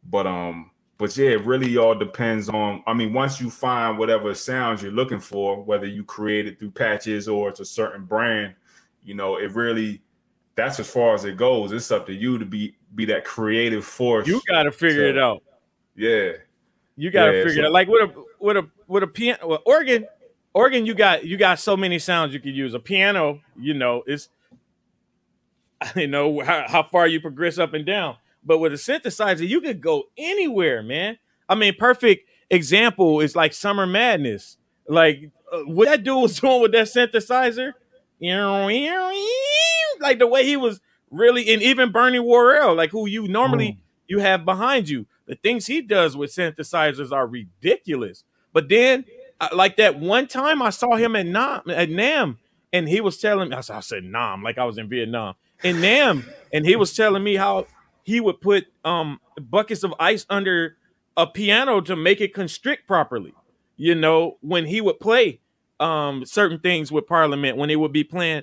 [0.04, 2.82] But um, but yeah, it really all depends on.
[2.86, 6.72] I mean, once you find whatever sounds you're looking for, whether you create it through
[6.72, 8.54] patches or it's a certain brand,
[9.02, 10.02] you know, it really
[10.56, 11.72] that's as far as it goes.
[11.72, 14.26] It's up to you to be be that creative force.
[14.26, 15.42] You got to figure it out.
[15.96, 16.32] yeah,
[16.96, 17.72] You got to Yeah, figure so- it out.
[17.72, 20.06] Like with a with a with a piano, well, organ,
[20.52, 20.86] organ.
[20.86, 22.74] You got you got so many sounds you could use.
[22.74, 24.28] A piano, you know, it's
[25.96, 28.16] I know how, how far you progress up and down.
[28.44, 31.18] But with a synthesizer, you could go anywhere, man.
[31.48, 34.56] I mean, perfect example is like Summer Madness.
[34.88, 37.72] Like uh, what that dude was doing with that synthesizer,
[40.00, 40.80] like the way he was
[41.10, 45.06] really, and even Bernie Worrell, like who you normally you have behind you.
[45.26, 48.24] The things he does with synthesizers are ridiculous.
[48.52, 49.04] But then,
[49.40, 52.36] uh, like that one time I saw him at NAMM, at NAMM,
[52.72, 55.34] and he was telling me, I said, I said Nam, like I was in Vietnam,
[55.62, 57.66] in Nam, and he was telling me how
[58.02, 60.76] he would put um buckets of ice under
[61.16, 63.34] a piano to make it constrict properly.
[63.76, 65.40] You know, when he would play
[65.80, 68.42] um certain things with Parliament when they would be playing.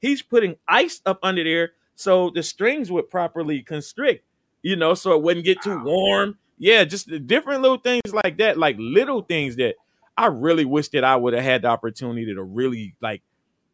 [0.00, 4.24] He's putting ice up under there so the strings would properly constrict,
[4.62, 6.38] you know, so it wouldn't get too warm.
[6.56, 9.74] Yeah, just different little things like that, like little things that
[10.16, 13.20] I really wish that I would have had the opportunity to really like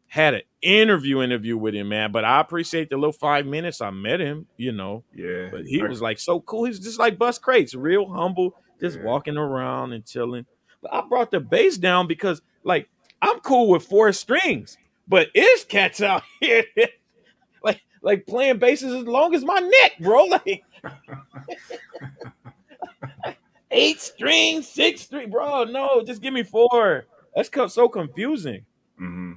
[0.07, 2.11] had an interview interview with him, man.
[2.11, 5.05] But I appreciate the little five minutes I met him, you know.
[5.15, 5.47] Yeah.
[5.49, 6.65] But he was like so cool.
[6.65, 9.03] He's just like Bus Crates, real humble, just yeah.
[9.03, 10.45] walking around and chilling.
[10.81, 12.89] But I brought the bass down because like
[13.21, 16.63] I'm cool with four strings, but it's cats out here
[17.63, 20.25] like like playing basses as long as my neck, bro.
[20.25, 20.63] Like
[23.71, 25.63] eight strings, six string, bro.
[25.65, 27.05] No, just give me four.
[27.35, 28.65] That's so confusing.
[28.97, 29.33] hmm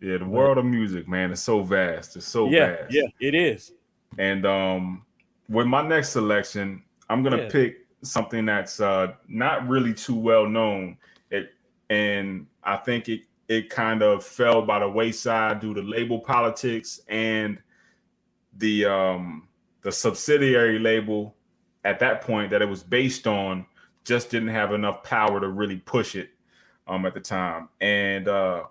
[0.00, 2.16] Yeah, the world of music, man, is so vast.
[2.16, 2.94] It's so yeah, vast.
[2.94, 3.72] yeah, it is.
[4.18, 5.04] And um,
[5.48, 7.48] with my next selection, I'm gonna Yeah.
[7.48, 10.96] pick something that's uh, not really too well known.
[11.30, 11.50] It
[11.90, 17.00] and I think it it kind of fell by the wayside due to label politics
[17.08, 17.58] and
[18.56, 19.48] the um,
[19.82, 21.34] the subsidiary label
[21.84, 23.66] at that point that it was based on
[24.04, 26.30] just didn't have enough power to really push it
[26.86, 27.68] um, at the time.
[27.80, 28.64] And uh,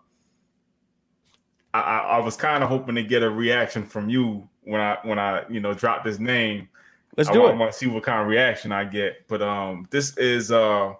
[1.74, 5.20] I, I was kind of hoping to get a reaction from you when I when
[5.20, 6.70] I you know dropped this name.
[7.18, 7.56] Let's I do it.
[7.58, 9.28] want to see what kind of reaction I get.
[9.28, 10.94] But um, this is uh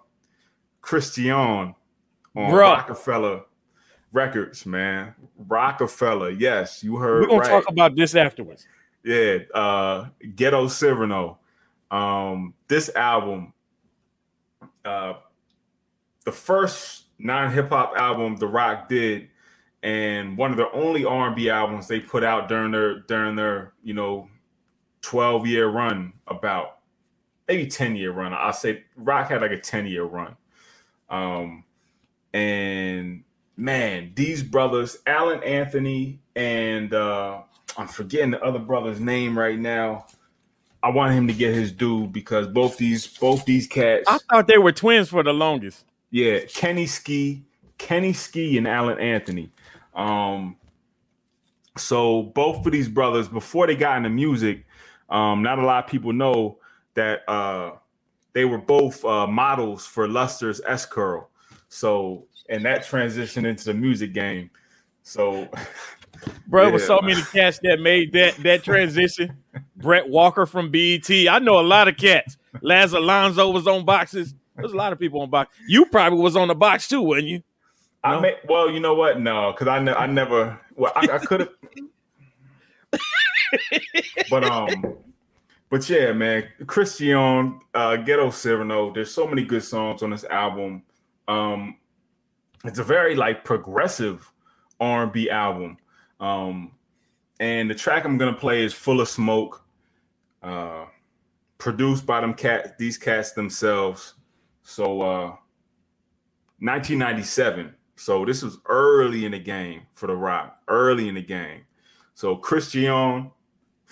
[0.80, 1.74] Christian on
[2.36, 2.52] Bruh.
[2.52, 3.42] Roc-A-Fella
[4.12, 5.14] Records, man.
[5.48, 7.48] Roc-A-Fella, yes, you heard We're gonna right.
[7.50, 8.66] talk about this afterwards.
[9.04, 11.38] Yeah, uh Ghetto Cyrano.
[11.90, 13.52] Um this album
[14.84, 15.14] uh
[16.24, 19.28] the first non-hip hop album The Roc did
[19.82, 23.94] and one of the only R&B albums they put out during their during their, you
[23.94, 24.28] know,
[25.02, 26.78] 12 year run about
[27.48, 28.32] maybe 10 year run.
[28.32, 30.36] I say Roc had like a 10 year run.
[31.10, 31.64] Um
[32.32, 33.24] and
[33.56, 37.42] man, these brothers, Allen Anthony and uh
[37.76, 40.06] I'm forgetting the other brother's name right now.
[40.82, 44.04] I want him to get his due because both these both these cats.
[44.08, 45.84] I thought they were twins for the longest.
[46.10, 47.42] Yeah, Kenny Ski,
[47.78, 49.50] Kenny Ski, and Allen Anthony.
[49.94, 50.56] Um,
[51.76, 54.66] so both of these brothers, before they got into music,
[55.12, 56.58] um, not a lot of people know
[56.94, 57.72] that uh,
[58.32, 61.28] they were both uh, models for Luster's S Curl.
[61.68, 64.50] So, and that transitioned into the music game.
[65.02, 65.48] So,
[66.46, 66.72] bro, yeah.
[66.72, 69.36] with so many cats that made that that transition.
[69.76, 71.10] Brett Walker from BET.
[71.10, 72.38] I know a lot of cats.
[72.62, 74.34] Laz Alonso was on boxes.
[74.56, 75.54] There's a lot of people on box.
[75.66, 77.42] You probably was on the box too, wasn't you?
[78.04, 79.20] I may, well, you know what?
[79.20, 80.58] No, because I, ne- I never.
[80.74, 81.50] Well, I, I could have.
[84.30, 84.96] but um,
[85.70, 88.92] but yeah, man, Christian, uh, Ghetto Cyrano.
[88.92, 90.82] There's so many good songs on this album.
[91.28, 91.76] Um,
[92.64, 94.30] it's a very like progressive
[94.80, 95.78] R&B album.
[96.20, 96.72] Um,
[97.40, 99.64] and the track I'm gonna play is "Full of Smoke,"
[100.42, 100.84] uh,
[101.58, 104.14] produced by them cat these cats themselves.
[104.62, 105.36] So, uh,
[106.60, 107.74] 1997.
[107.96, 111.62] So this was early in the game for the Roc, early in the game.
[112.14, 113.30] So Christian,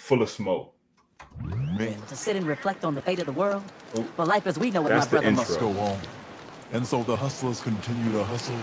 [0.00, 0.74] full of smoke.
[2.08, 3.62] To sit and reflect on the fate of the world.
[3.96, 4.02] Oh.
[4.16, 5.98] For life as we know it, my brother must go on.
[6.72, 8.56] And so the hustlers continue to hustle,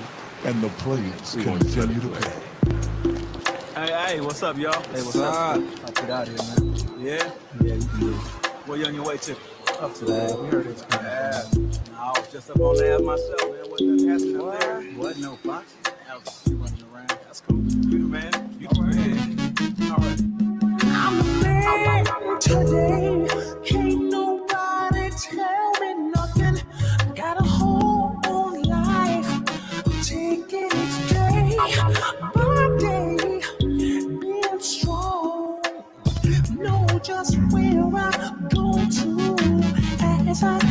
[0.46, 2.32] and the players continue to play.
[3.76, 4.82] Hey, hey, what's up, y'all?
[4.94, 5.56] Hey, what's up?
[5.56, 6.76] I'll get out here, man.
[7.00, 7.32] Yeah?
[7.62, 8.16] Yeah, you can do it.
[8.66, 9.36] Where you on your way to?
[9.80, 10.40] Up to that.
[10.40, 11.06] We heard it's coming.
[11.06, 11.44] Yeah.
[11.92, 13.70] No, I was just up on there myself, man.
[13.70, 14.82] Wasn't nothing happening up there.
[14.98, 15.18] What?
[15.20, 15.74] No fox?
[16.10, 17.10] I was running around.
[17.10, 17.58] That's cool.
[17.58, 18.58] You the man.
[18.60, 19.92] You the man.
[19.92, 20.37] All right.
[22.40, 23.28] Today.
[23.66, 26.62] Can't nobody tell me nothing.
[27.00, 27.44] I got a
[28.64, 29.30] life.
[30.04, 30.70] Taking
[31.10, 31.58] day
[32.34, 33.42] by day.
[33.60, 35.62] Being strong.
[36.58, 39.38] Know just where I'm going to
[40.30, 40.67] as I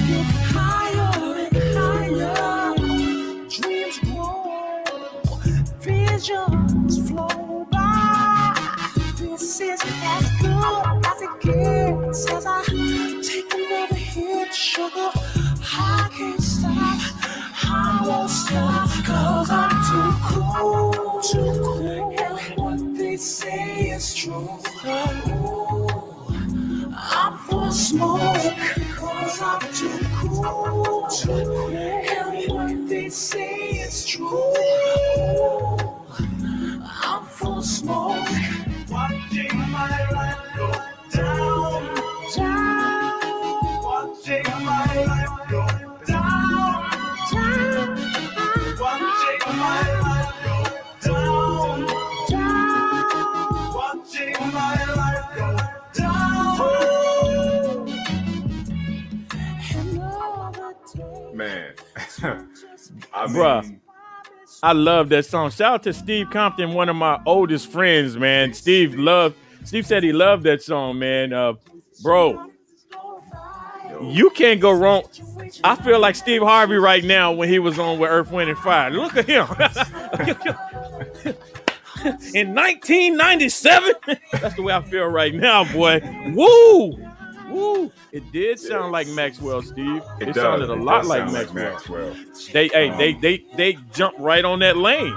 [63.37, 63.79] Bruh.
[64.63, 65.51] I love that song.
[65.51, 68.55] Shout out to Steve Compton, one of my oldest friends, man.
[68.55, 69.37] Steve loved.
[69.65, 71.33] Steve said he loved that song, man.
[71.33, 71.55] Uh,
[72.03, 72.51] bro,
[74.03, 75.03] you can't go wrong.
[75.63, 78.59] I feel like Steve Harvey right now when he was on with Earth, Wind, and
[78.59, 78.91] Fire.
[78.91, 79.47] Look at him.
[82.35, 83.95] In 1997,
[84.33, 86.01] that's the way I feel right now, boy.
[86.35, 87.06] Woo,
[87.57, 87.93] woo!
[88.13, 90.03] It did sound like Maxwell, Steve.
[90.21, 91.73] It, it sounded a It lot like sound Maxwell.
[91.73, 92.17] Maxwell.
[92.53, 95.17] They, hey, Um, they, they, they jumped right on that lane.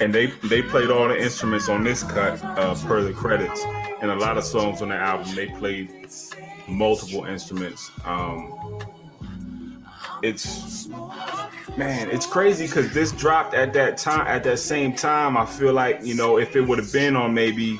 [0.00, 3.62] And they they played all the instruments on this cut uh, per the credits,
[4.02, 6.08] and a lot of songs on the album they played
[6.66, 7.88] multiple instruments.
[8.04, 8.80] Um,
[10.22, 10.88] it's
[11.76, 14.26] man, it's crazy because this dropped at that time.
[14.26, 17.32] At that same time, I feel like you know if it would have been on
[17.32, 17.78] maybe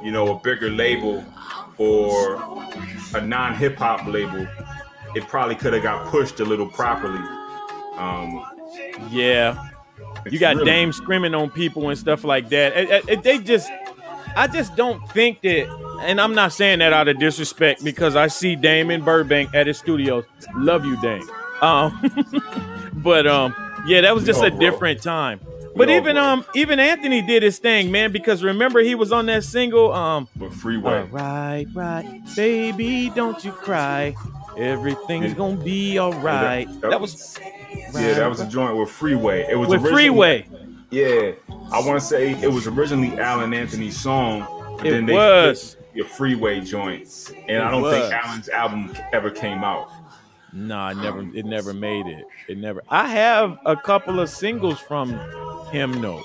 [0.00, 1.24] you know a bigger label
[1.78, 2.36] or
[3.14, 4.46] a non hip hop label,
[5.14, 7.20] it probably could have got pushed a little properly.
[7.96, 8.44] Um,
[9.10, 9.68] Yeah,
[10.28, 12.72] you got really- Dame screaming on people and stuff like that.
[12.76, 13.70] And- and they just,
[14.36, 15.68] I just don't think that.
[16.02, 19.66] And I'm not saying that out of disrespect because I see Dame in Burbank at
[19.68, 20.24] his studios.
[20.56, 21.22] Love you, Dame.
[21.60, 22.00] Um,
[22.94, 23.54] but um,
[23.86, 24.58] yeah, that was just a grow.
[24.58, 25.40] different time.
[25.76, 28.12] But all even um, even Anthony did his thing, man.
[28.12, 30.28] Because remember he was on that single um.
[30.36, 34.14] But Freeway, All right, right, baby, don't you cry.
[34.56, 35.34] Everything's Yeah.
[35.34, 36.68] gonna be all right.
[36.80, 37.38] that- That was
[37.92, 39.46] yeah, that was a joint with Freeway.
[39.50, 40.46] It was with Freeway.
[40.90, 41.32] Yeah,
[41.72, 44.46] I want to say it was originally Allen Anthony's song,
[44.78, 45.76] but It then they was.
[45.92, 47.94] your Freeway joint, and I don't was.
[47.98, 49.88] think Allen's album ever came out.
[50.52, 51.20] No, it never.
[51.34, 52.24] It never made it.
[52.46, 52.80] It never.
[52.88, 55.10] I have a couple of singles from
[55.70, 56.22] him, though.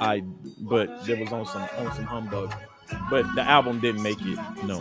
[0.00, 0.22] I
[0.60, 2.54] but there was on some on some humbug.
[3.08, 4.38] But the album didn't make it.
[4.64, 4.80] No.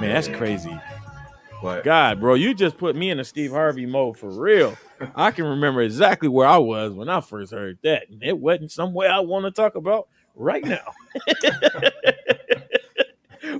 [0.00, 0.78] Man, that's crazy.
[1.62, 4.76] But God, bro, you just put me in a Steve Harvey mode for real.
[5.14, 8.08] I can remember exactly where I was when I first heard that.
[8.10, 10.92] And it wasn't somewhere I want to talk about right now.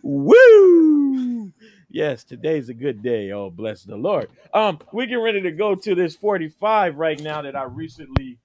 [0.03, 1.53] Woo!
[1.88, 3.31] Yes, today's a good day.
[3.31, 4.29] Oh, bless the Lord.
[4.53, 8.38] Um, we get ready to go to this 45 right now that I recently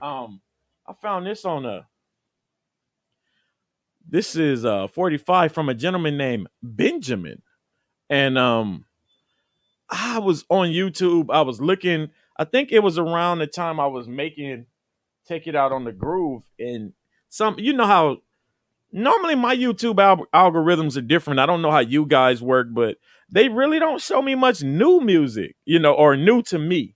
[0.00, 0.40] um
[0.86, 1.86] I found this on a
[4.08, 7.42] this is uh 45 from a gentleman named Benjamin.
[8.08, 8.84] And um
[9.90, 11.26] I was on YouTube.
[11.30, 14.66] I was looking, I think it was around the time I was making
[15.26, 16.44] Take It Out on the Groove.
[16.58, 16.92] And
[17.28, 18.18] some you know how
[18.92, 21.40] normally my YouTube al- algorithms are different.
[21.40, 22.96] I don't know how you guys work, but
[23.30, 26.94] they really don't show me much new music, you know, or new to me.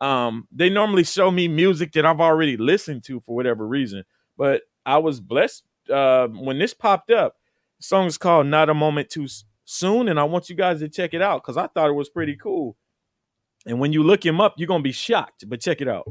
[0.00, 4.04] Um, they normally show me music that I've already listened to for whatever reason.
[4.36, 7.36] But I was blessed uh, when this popped up.
[7.78, 9.26] The song is called "Not a Moment Too
[9.64, 12.08] Soon," and I want you guys to check it out because I thought it was
[12.08, 12.76] pretty cool.
[13.66, 15.48] And when you look him up, you're gonna be shocked.
[15.48, 16.06] But check it out.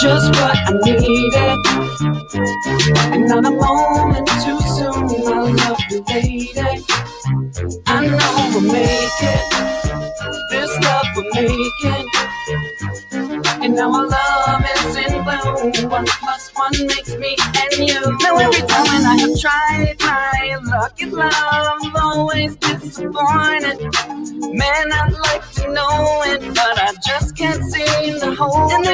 [0.00, 1.58] Just what I needed.
[3.12, 6.84] And not a moment too soon, I love you, lady.
[7.86, 9.46] I know we'll make it.
[10.50, 12.08] This love we're making.
[13.62, 15.90] And now our love is in bloom.
[15.90, 18.00] One plus one makes me and you.
[18.22, 23.80] Now every time when I have tried my luck in love, I'm always disappointed.
[24.54, 25.97] Man, I'd like to know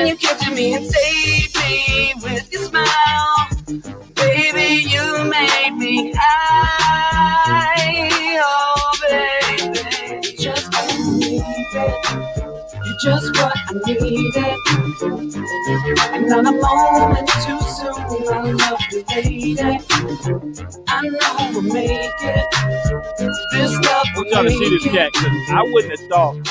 [0.05, 3.49] then you came to me and save me with your smile.
[4.14, 8.11] Baby, you made me high.
[8.43, 11.43] Oh, baby, just can't believe
[11.75, 12.07] it.
[12.85, 14.59] You're just what I needed.
[16.14, 19.81] And not a moment too soon, I love you, lady.
[20.88, 22.47] I know we'll make it.
[23.53, 23.79] This
[24.33, 26.45] love I will want y'all to see this cat because I wouldn't have thought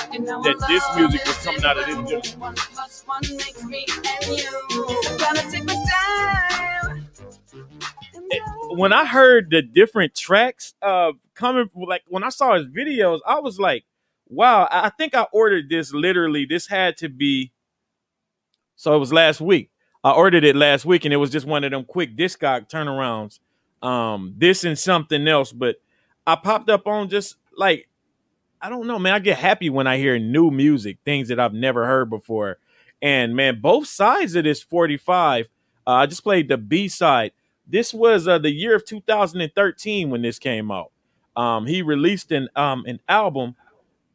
[0.44, 2.40] that this music was coming out of this joint.
[2.40, 5.18] One plus one makes me and you.
[5.20, 7.08] Gotta take my time.
[8.30, 8.44] it-
[8.78, 13.40] when I heard the different tracks uh coming like when I saw his videos, I
[13.40, 13.86] was like,
[14.30, 16.46] wow, I I think I ordered this literally.
[16.46, 17.52] This had to be
[18.76, 19.70] so it was last week.
[20.04, 23.40] I ordered it last week and it was just one of them quick discog turnarounds.
[23.82, 25.78] Um, this and something else, but
[26.26, 27.88] I popped up on just like
[28.62, 29.14] I don't know, man.
[29.14, 32.60] I get happy when I hear new music, things that I've never heard before.
[33.02, 35.50] And man, both sides of this 45,
[35.86, 37.34] uh, I just played the B side.
[37.68, 40.92] This was uh, the year of 2013 when this came out.
[41.36, 43.56] Um, he released an um, an album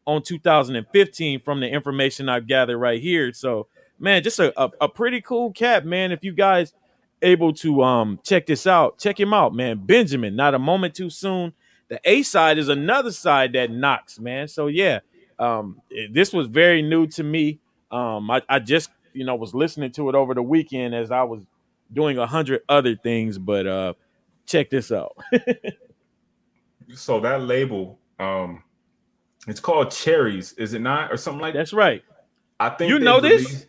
[0.07, 3.33] on 2015 from the information I've gathered right here.
[3.35, 3.67] So,
[3.99, 6.11] man, just a, a, a pretty cool cat, man.
[6.11, 6.73] If you guys
[7.21, 9.85] able to um check this out, check him out, man.
[9.85, 11.53] Benjamin, not a moment too soon.
[11.89, 14.49] The A side is another side that knocks, man.
[14.49, 15.01] So yeah,
[15.39, 17.61] um, it- this was very new to me.
[17.91, 21.23] Um, I, I just you know was listening to it over the weekend as I
[21.23, 21.43] was
[21.93, 23.95] doing a hundred other things, but uh,
[24.47, 25.17] check this out.
[26.95, 28.63] so that label, um,
[29.47, 31.61] it's called Cherries, is it not, or something like that?
[31.61, 32.03] That's right.
[32.61, 33.43] I think You know this?
[33.43, 33.67] released-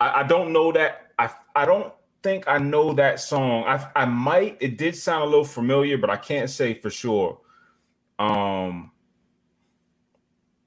[0.00, 1.08] I, I don't know that.
[1.18, 3.64] I I don't think I know that song.
[3.66, 4.58] I I might.
[4.60, 7.38] It did sound a little familiar, but I can't say for sure.
[8.18, 8.90] Um,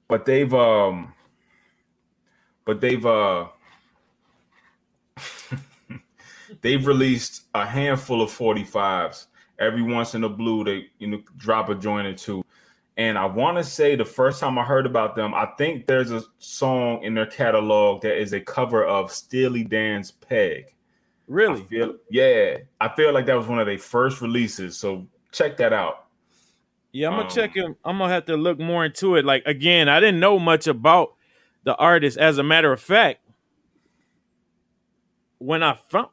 [0.08, 1.14] but they've um,
[2.64, 3.46] but they've uh,
[6.60, 9.26] they've released a handful of 45s.
[9.58, 12.44] Every once in a blue, they you know drop a joint or two.
[12.96, 16.10] And I want to say the first time I heard about them, I think there's
[16.10, 20.74] a song in their catalog that is a cover of Steely Dan's Peg.
[21.26, 21.62] Really?
[21.62, 24.76] I feel, yeah, I feel like that was one of their first releases.
[24.76, 26.08] So check that out.
[26.92, 27.76] Yeah, I'm gonna Um, check him.
[27.84, 29.24] I'm gonna have to look more into it.
[29.24, 31.14] Like again, I didn't know much about
[31.64, 32.18] the artist.
[32.18, 33.20] As a matter of fact,
[35.38, 36.08] when I found,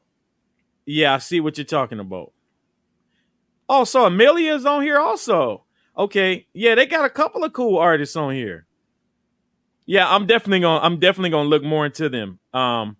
[0.85, 2.31] yeah, I see what you're talking about.
[3.67, 4.97] Also, Amelia's on here.
[4.97, 5.63] Also,
[5.97, 8.67] Okay, yeah, they got a couple of cool artists on here.
[9.87, 12.37] Yeah, I'm definitely gonna I'm definitely gonna look more into them.
[12.53, 12.97] Um,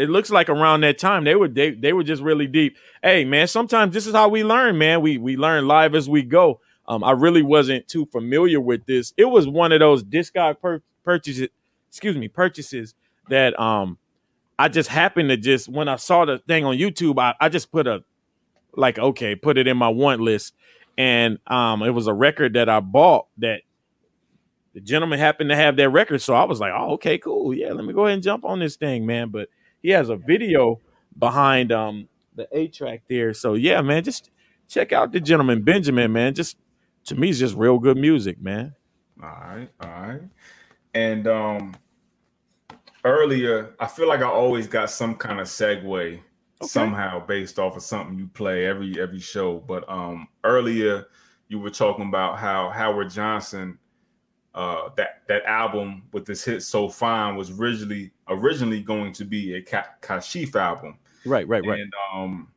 [0.00, 2.76] it looks like around that time they were they they were just really deep.
[3.02, 5.02] Hey man, sometimes this is how we learn, man.
[5.02, 6.60] We we learn live as we go.
[6.88, 9.12] Um, I really wasn't too familiar with this.
[9.18, 11.48] It was one of those discog pur- purchases,
[11.88, 12.94] excuse me, purchases
[13.28, 13.98] that um
[14.58, 17.70] I just happened to just when I saw the thing on YouTube, I, I just
[17.70, 18.02] put a
[18.74, 20.54] like okay, put it in my want list,
[20.96, 23.60] and um it was a record that I bought that
[24.72, 27.72] the gentleman happened to have that record, so I was like, oh okay, cool, yeah,
[27.72, 29.28] let me go ahead and jump on this thing, man.
[29.28, 29.50] But
[29.82, 30.80] he has a video
[31.18, 34.30] behind um the A track there, so yeah, man, just
[34.68, 36.34] check out the gentleman Benjamin, man.
[36.34, 36.56] Just
[37.04, 38.74] to me, it's just real good music, man.
[39.22, 40.22] All right, all right.
[40.94, 41.76] And um
[43.04, 46.20] earlier, I feel like I always got some kind of segue
[46.62, 49.58] somehow based off of something you play every every show.
[49.58, 51.06] But um earlier
[51.48, 53.78] you were talking about how Howard Johnson
[54.54, 59.54] uh that that album with this hit so fine was originally originally going to be
[59.54, 60.98] a Ka- Kashif album.
[61.24, 61.80] Right, right, right.
[61.80, 62.48] And um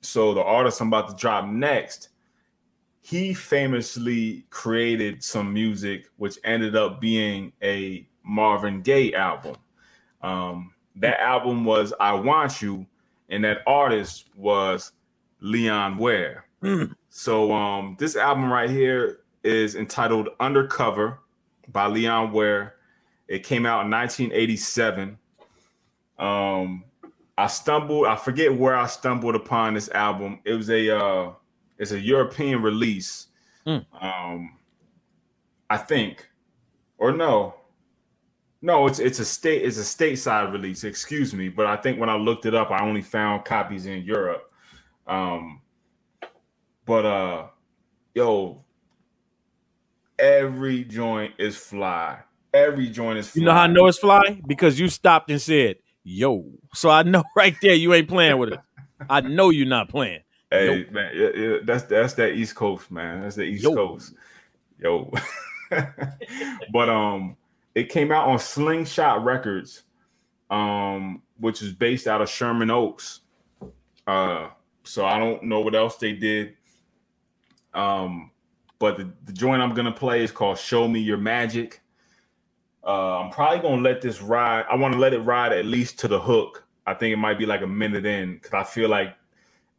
[0.00, 2.10] so the artist I'm about to drop next
[3.00, 9.56] he famously created some music which ended up being a Marvin Gaye album.
[10.22, 12.86] Um, that album was I Want You,
[13.30, 14.92] and that artist was
[15.40, 16.44] Leon Ware.
[16.62, 16.94] Mm.
[17.08, 21.20] So um, this album right here is entitled Undercover
[21.68, 22.74] by Leon Ware.
[23.28, 25.18] It came out in 1987.
[26.18, 26.84] Um,
[27.36, 30.40] I stumbled, I forget where I stumbled upon this album.
[30.44, 31.32] It was a uh,
[31.78, 33.28] it's a European release.
[33.66, 33.84] Mm.
[34.00, 34.56] Um,
[35.70, 36.28] I think,
[36.96, 37.54] or no,
[38.60, 40.82] no, it's it's a state it's a stateside release.
[40.82, 44.02] Excuse me, but I think when I looked it up, I only found copies in
[44.02, 44.50] Europe.
[45.06, 45.60] Um,
[46.84, 47.46] but uh,
[48.14, 48.64] yo,
[50.18, 52.18] every joint is fly.
[52.52, 53.40] Every joint is fly.
[53.40, 54.40] You know how I know it's fly?
[54.46, 56.44] Because you stopped and said, yo.
[56.74, 58.60] So I know right there you ain't playing with it.
[59.08, 60.20] I know you're not playing.
[60.50, 63.20] Hey man, yeah, yeah, that's that's that East Coast, man.
[63.20, 63.74] That's the East Yo.
[63.74, 64.14] Coast.
[64.78, 65.12] Yo.
[66.72, 67.36] but um
[67.74, 69.82] it came out on Slingshot Records,
[70.50, 73.20] um, which is based out of Sherman Oaks.
[74.06, 74.48] Uh
[74.84, 76.56] so I don't know what else they did.
[77.74, 78.30] Um,
[78.78, 81.80] but the, the joint I'm gonna play is called Show Me Your Magic.
[82.84, 84.64] Uh, I'm probably gonna let this ride.
[84.70, 86.64] I want to let it ride at least to the hook.
[86.86, 89.14] I think it might be like a minute in because I feel like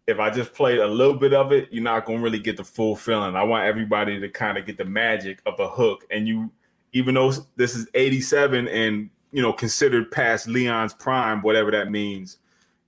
[0.06, 2.64] if I just played a little bit of it, you're not gonna really get the
[2.64, 3.36] full feeling.
[3.36, 6.06] I want everybody to kind of get the magic of the hook.
[6.12, 6.52] And you,
[6.94, 12.38] even though this is 87 and you know considered past Leon's prime, whatever that means,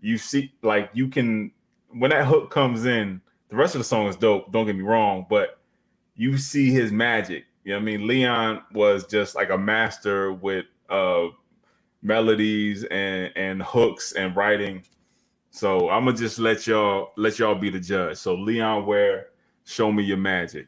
[0.01, 1.51] you see, like you can
[1.93, 4.51] when that hook comes in, the rest of the song is dope.
[4.51, 5.60] Don't get me wrong, but
[6.15, 7.45] you see his magic.
[7.63, 8.07] You know I mean?
[8.07, 11.27] Leon was just like a master with uh
[12.01, 14.83] melodies and and hooks and writing.
[15.51, 18.17] So I'm gonna just let y'all let y'all be the judge.
[18.17, 19.27] So Leon Ware,
[19.65, 20.67] show me your magic.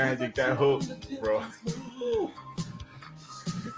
[0.00, 0.82] Magic, that hook,
[1.20, 1.42] bro.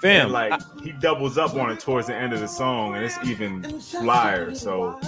[0.00, 3.18] Fam, like he doubles up on it towards the end of the song, and it's
[3.24, 4.54] even flyer.
[4.54, 4.98] So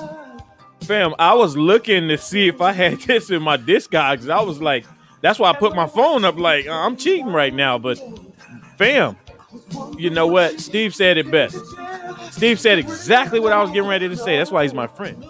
[0.84, 4.28] Fam, I was looking to see if I had this in my Discogs.
[4.28, 4.86] I was like,
[5.20, 6.36] that's why I put my phone up.
[6.36, 7.78] Like, uh, I'm cheating right now.
[7.78, 7.98] But,
[8.76, 9.16] fam,
[9.96, 10.60] you know what?
[10.60, 11.56] Steve said it best.
[12.30, 14.36] Steve said exactly what I was getting ready to say.
[14.36, 15.24] That's why he's my friend.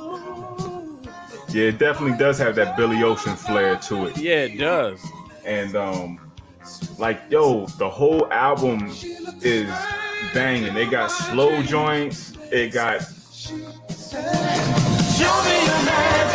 [1.51, 4.17] Yeah, it definitely does have that Billy Ocean flair to it.
[4.17, 5.01] Yeah, it does.
[5.45, 6.33] And um,
[6.99, 8.89] like yo, the whole album
[9.43, 9.71] is
[10.33, 10.75] banging.
[10.75, 12.33] They got slow joints.
[12.51, 13.03] It got
[15.15, 16.35] Show me your magic.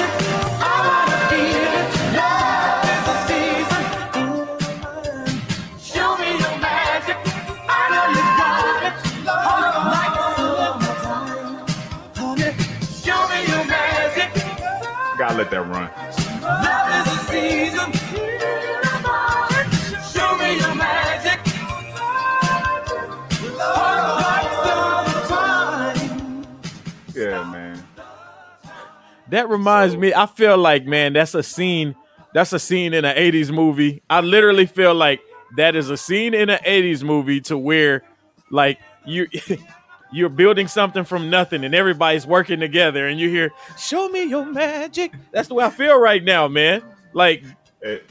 [29.32, 30.13] That reminds me.
[30.13, 31.95] I feel like, man, that's a scene.
[32.34, 34.01] That's a scene in an '80s movie.
[34.09, 35.21] I literally feel like
[35.57, 38.03] that is a scene in an '80s movie to where,
[38.51, 39.27] like, you
[40.11, 44.45] you're building something from nothing, and everybody's working together, and you hear, "Show me your
[44.45, 46.84] magic." That's the way I feel right now, man.
[47.13, 47.43] Like,
[47.82, 48.05] It-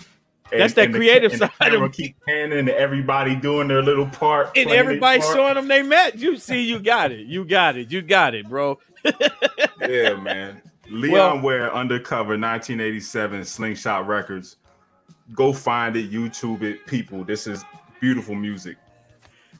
[0.50, 4.56] That's that creative the side of keep panning everybody doing their little part.
[4.56, 5.36] and everybody part.
[5.36, 6.16] showing them they met.
[6.18, 7.26] You see, you got it.
[7.26, 7.92] You got it.
[7.92, 8.78] You got it, bro.
[9.80, 10.60] Yeah, man.
[10.90, 14.56] Leon Well- Ware Undercover 1987 Slingshot Records.
[15.34, 17.24] Go find it, YouTube it, people.
[17.24, 17.64] This is
[18.00, 18.76] beautiful music.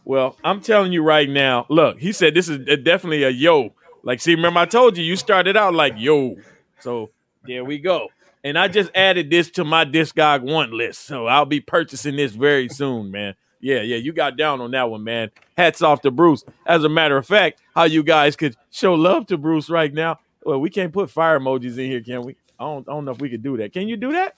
[0.05, 1.67] Well, I'm telling you right now.
[1.69, 3.75] Look, he said this is definitely a yo.
[4.03, 6.37] Like, see, remember I told you you started out like yo.
[6.81, 7.11] So
[7.45, 8.09] there we go.
[8.43, 11.05] And I just added this to my Discog want list.
[11.07, 13.35] So I'll be purchasing this very soon, man.
[13.61, 15.31] Yeah, yeah, you got down on that one, man.
[15.57, 16.45] Hats off to Bruce.
[16.65, 20.21] As a matter of fact, how you guys could show love to Bruce right now.
[20.45, 22.37] Well, we can't put fire emojis in here, can we?
[22.59, 23.73] I don't, I don't know if we could do that.
[23.73, 24.35] Can you do that?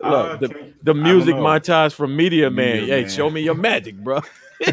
[0.00, 2.80] Look, Uh, the, can- the music montage from Meteor Man.
[2.80, 3.10] Media hey, Man.
[3.10, 4.20] show me your magic, bro.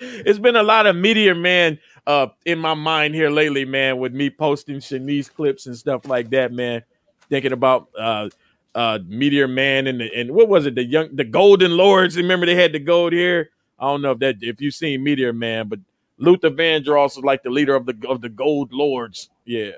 [0.00, 4.12] it's been a lot of Meteor Man uh in my mind here lately, man, with
[4.12, 6.82] me posting Shanice clips and stuff like that, man.
[7.28, 8.28] Thinking about uh
[8.74, 12.16] uh Meteor Man and the, and what was it, the young the Golden Lords.
[12.16, 13.50] Remember they had the gold here?
[13.78, 15.80] I don't know if that if you've seen Meteor Man, but
[16.18, 19.30] Luther Vandross is like the leader of the of the Gold Lords.
[19.44, 19.70] Yeah.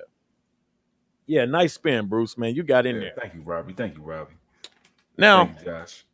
[1.27, 2.55] Yeah, nice spin, Bruce, man.
[2.55, 3.13] You got in Yeah, there.
[3.21, 3.73] Thank you, Robbie.
[3.73, 4.35] Thank you, Robbie.
[5.17, 6.05] Now, you, Josh.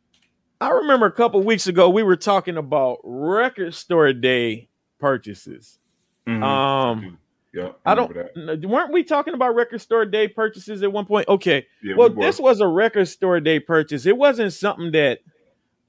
[0.61, 4.69] I remember a couple weeks ago we were talking about record store day
[4.99, 5.79] purchases.
[6.27, 6.43] Mhm.
[6.43, 7.17] Um,
[7.53, 8.13] yeah, I don't.
[8.13, 8.31] that.
[8.35, 11.27] n- Weren't we talking about record store day purchases at one point?
[11.29, 11.65] Okay.
[11.81, 14.05] Yeah, well, we this was a record store day purchase.
[14.05, 15.19] It wasn't something that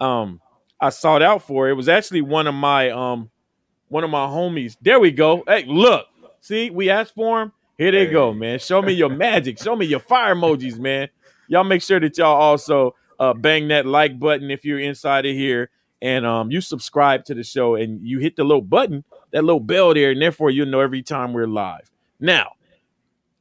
[0.00, 0.40] um
[0.80, 1.68] I sought out for.
[1.68, 3.30] It was actually one of my um
[3.88, 4.76] one of my homies.
[4.80, 5.42] There we go.
[5.46, 6.06] Hey, look.
[6.40, 7.52] See, we asked for him.
[7.76, 8.58] Here they go, man.
[8.58, 9.62] Show me your magic.
[9.62, 11.08] Show me your fire emojis, man.
[11.46, 15.32] Y'all make sure that y'all also uh bang that like button if you're inside of
[15.34, 15.70] here
[16.02, 19.60] and um you subscribe to the show and you hit the little button, that little
[19.60, 21.90] bell there, and therefore you'll know every time we're live.
[22.20, 22.52] Now,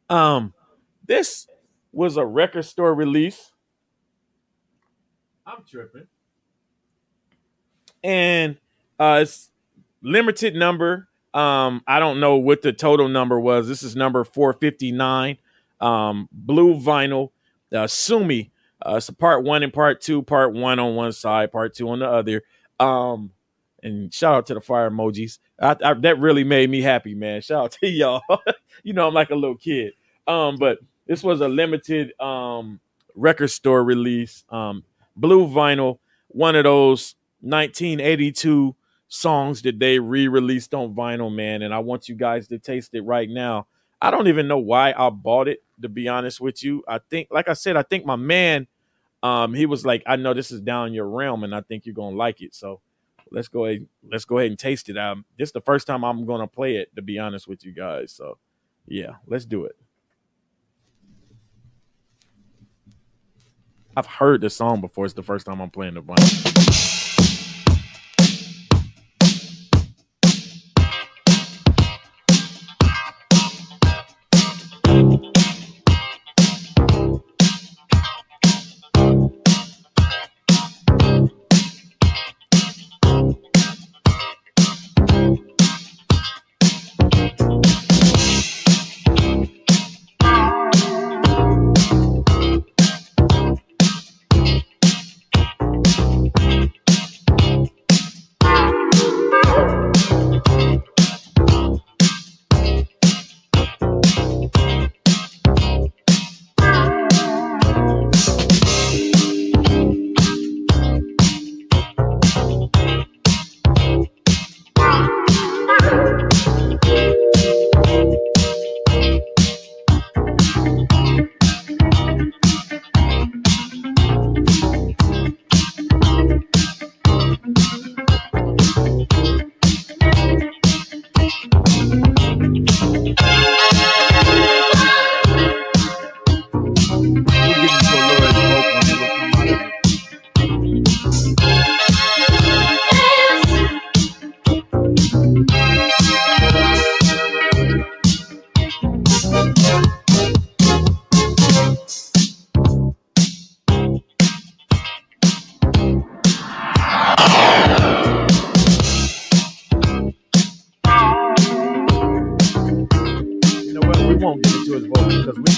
[0.09, 0.53] um,
[1.05, 1.47] this
[1.91, 3.51] was a record store release.
[5.45, 6.07] I'm tripping.
[8.03, 8.57] And
[8.99, 9.49] uh it's
[10.07, 11.07] limited number.
[11.33, 13.67] Um, I don't know what the total number was.
[13.67, 15.37] This is number 459.
[15.79, 17.29] Um, blue vinyl,
[17.75, 18.51] uh Sumi.
[18.83, 21.89] Uh, it's a part one and part two, part one on one side, part two
[21.89, 22.43] on the other.
[22.79, 23.31] Um,
[23.83, 25.39] and shout out to the fire emojis.
[25.59, 27.41] I, I, that really made me happy, man.
[27.41, 28.21] Shout out to y'all.
[28.83, 29.93] you know, I'm like a little kid.
[30.27, 32.79] Um, but this was a limited um
[33.15, 34.43] record store release.
[34.49, 34.83] Um,
[35.15, 35.99] blue vinyl,
[36.29, 38.75] one of those 1982
[39.07, 41.61] songs that they re-released on vinyl, man.
[41.61, 43.67] And I want you guys to taste it right now.
[44.01, 46.83] I don't even know why I bought it, to be honest with you.
[46.87, 48.67] I think, like I said, I think my man,
[49.23, 51.95] um, he was like, I know this is down your realm, and I think you're
[51.95, 52.53] gonna like it.
[52.53, 52.81] So
[53.31, 54.97] let's go ahead, let's go ahead and taste it.
[54.97, 57.71] Um, this is the first time I'm gonna play it, to be honest with you
[57.71, 58.11] guys.
[58.11, 58.37] So
[58.87, 59.75] yeah, let's do it.
[63.95, 65.05] I've heard the song before.
[65.05, 66.86] It's the first time I'm playing the vinyl.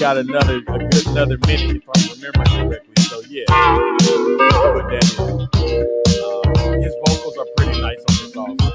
[0.00, 3.02] Got another a good another minute if I'm remembering correctly.
[3.02, 5.20] So yeah, but that is.
[5.20, 8.70] Uh, his vocals are pretty nice on this also.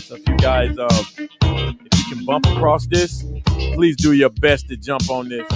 [0.00, 3.22] So if you guys, uh, if you can bump across this,
[3.74, 5.46] please do your best to jump on this.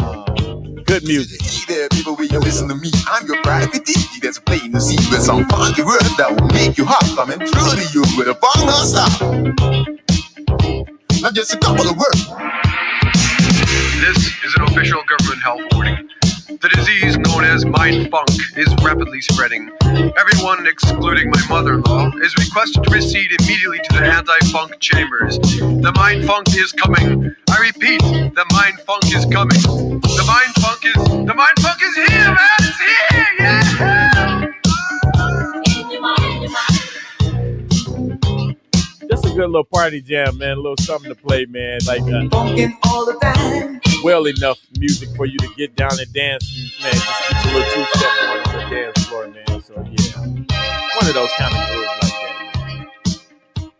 [0.00, 0.24] Uh,
[0.86, 1.42] good music.
[1.42, 2.90] Hey there, people, will you listen to me?
[3.08, 6.86] I'm your private DJ that's playing the secret song funky words that will make you
[6.86, 7.04] hot.
[7.14, 9.20] Coming through to you with a funk non-stop.
[11.20, 12.79] Not just a couple of words.
[14.00, 16.08] This is an official government health warning.
[16.48, 19.70] The disease known as mind funk is rapidly spreading.
[19.84, 24.80] Everyone, excluding my mother in law, is requested to proceed immediately to the anti funk
[24.80, 25.38] chambers.
[25.38, 27.30] The mind funk is coming.
[27.50, 29.60] I repeat, the mind funk is coming.
[30.00, 31.26] The mind funk is.
[31.26, 32.60] The mind funk is here, man!
[32.60, 33.26] It's here!
[33.38, 34.19] Yeah!
[39.40, 40.58] Good little party jam, man.
[40.58, 41.78] A little something to play, man.
[41.86, 43.80] Like uh, Funkin' all the time.
[44.04, 46.44] well enough music for you to get down and dance,
[46.82, 46.92] man.
[46.92, 49.62] Just get your little two step on the dance floor, man.
[49.62, 52.36] So yeah, one of those kind of grooves like that.
[53.56, 53.70] Man.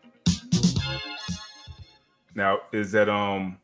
[2.34, 3.58] Now, is that um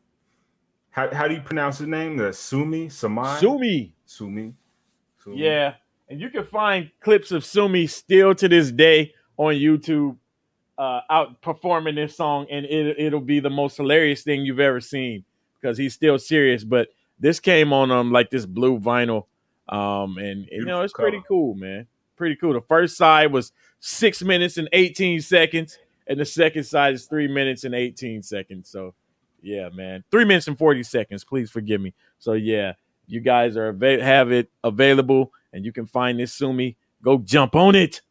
[0.91, 2.17] how, how do you pronounce his name?
[2.17, 2.89] The Sumi?
[2.89, 3.39] Samai?
[3.39, 3.93] Sumi.
[4.05, 4.53] Sumi.
[5.23, 5.37] Sumi.
[5.37, 5.73] Yeah,
[6.09, 10.15] and you can find clips of Sumi still to this day on YouTube,
[10.77, 14.79] uh, out performing this song, and it, it'll be the most hilarious thing you've ever
[14.79, 15.23] seen
[15.59, 16.63] because he's still serious.
[16.63, 19.25] But this came on um like this blue vinyl,
[19.69, 21.87] um, and, you know it's pretty cool, man.
[22.15, 22.53] Pretty cool.
[22.53, 27.27] The first side was six minutes and eighteen seconds, and the second side is three
[27.27, 28.69] minutes and eighteen seconds.
[28.69, 28.93] So,
[29.41, 31.23] yeah, man, three minutes and forty seconds.
[31.23, 31.93] Please forgive me.
[32.19, 32.73] So yeah,
[33.07, 36.75] you guys are have it available, and you can find this Sumi.
[37.03, 38.01] Go jump on it.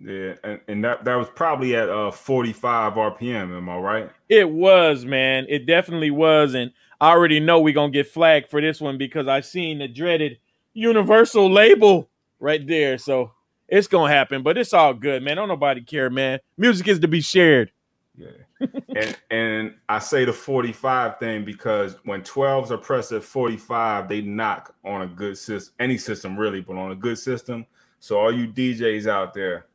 [0.00, 4.10] Yeah, and, and that that was probably at uh 45 RPM, am I right?
[4.28, 5.46] It was, man.
[5.48, 6.70] It definitely was, and
[7.00, 10.38] I already know we're gonna get flagged for this one because I've seen the dreaded
[10.74, 12.98] Universal label right there.
[12.98, 13.32] So
[13.68, 15.36] it's gonna happen, but it's all good, man.
[15.36, 16.38] Don't nobody care, man.
[16.56, 17.72] Music is to be shared.
[18.16, 18.66] Yeah.
[18.94, 24.22] and and I say the 45 thing because when 12s are pressed at 45, they
[24.22, 27.66] knock on a good system, any system really, but on a good system.
[28.00, 29.66] So all you DJs out there,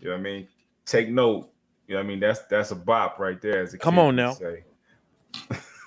[0.00, 0.48] you know what I mean?
[0.86, 1.50] Take note.
[1.86, 2.20] You know what I mean?
[2.20, 3.62] That's that's a bop right there.
[3.62, 4.32] As Come on now.
[4.32, 4.64] Say.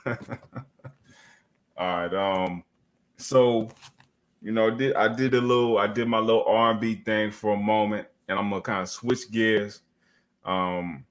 [0.06, 0.16] all
[1.78, 2.14] right.
[2.14, 2.64] Um.
[3.18, 3.70] So,
[4.42, 7.32] you know, did I did a little, I did my little R and B thing
[7.32, 9.82] for a moment, and I'm gonna kind of switch gears.
[10.44, 11.06] Um,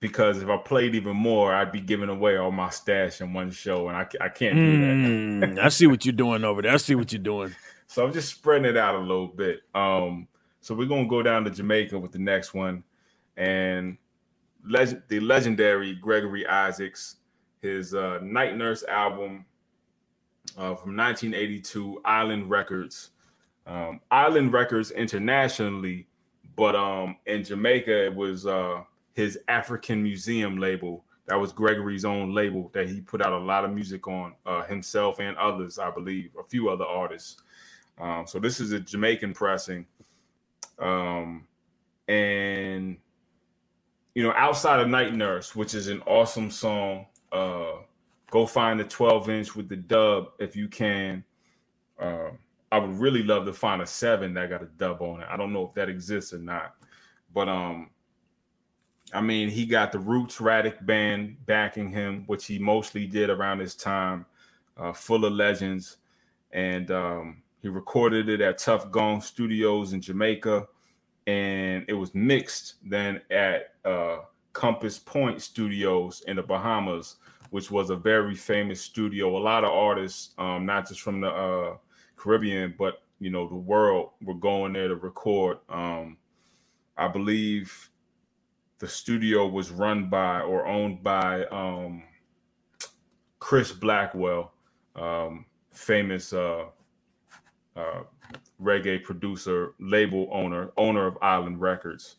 [0.00, 3.50] because if I played even more, I'd be giving away all my stash in one
[3.50, 5.54] show, and I, I can't do that.
[5.54, 6.72] Mm, I see what you're doing over there.
[6.72, 7.54] I see what you're doing.
[7.86, 9.62] So I'm just spreading it out a little bit.
[9.74, 10.28] Um,
[10.60, 12.82] so we're gonna go down to Jamaica with the next one,
[13.36, 13.96] and
[14.68, 17.16] legend, the legendary Gregory Isaacs,
[17.60, 19.44] his uh, Night Nurse album
[20.56, 23.10] uh, from 1982, Island Records.
[23.66, 26.08] Um, Island Records internationally,
[26.56, 28.82] but um, in Jamaica it was uh,
[29.14, 31.04] his African Museum label.
[31.26, 34.64] That was Gregory's own label that he put out a lot of music on uh,
[34.64, 37.36] himself and others, I believe, a few other artists.
[38.00, 39.86] Um, so this is a Jamaican pressing.
[40.80, 41.46] Um,
[42.08, 42.96] and
[44.14, 47.72] you know, outside of Night Nurse, which is an awesome song, uh,
[48.30, 51.24] go find the 12 inch with the dub if you can.
[51.98, 52.30] Uh,
[52.72, 55.28] I would really love to find a seven that got a dub on it.
[55.30, 56.74] I don't know if that exists or not,
[57.34, 57.90] but um,
[59.12, 63.58] I mean, he got the Roots Radic band backing him, which he mostly did around
[63.58, 64.24] this time,
[64.76, 65.96] uh, full of legends,
[66.52, 70.66] and um, he recorded it at Tuff Gong Studios in Jamaica,
[71.26, 74.18] and it was mixed then at uh,
[74.52, 77.16] Compass Point Studios in the Bahamas,
[77.50, 79.36] which was a very famous studio.
[79.36, 81.76] A lot of artists, um, not just from the uh,
[82.16, 85.58] Caribbean, but you know the world, were going there to record.
[85.68, 86.16] Um,
[86.96, 87.90] I believe
[88.78, 92.02] the studio was run by or owned by um,
[93.38, 94.52] Chris Blackwell,
[94.96, 96.64] um, famous uh,
[97.76, 98.02] uh,
[98.62, 102.16] reggae producer, label owner, owner of Island Records.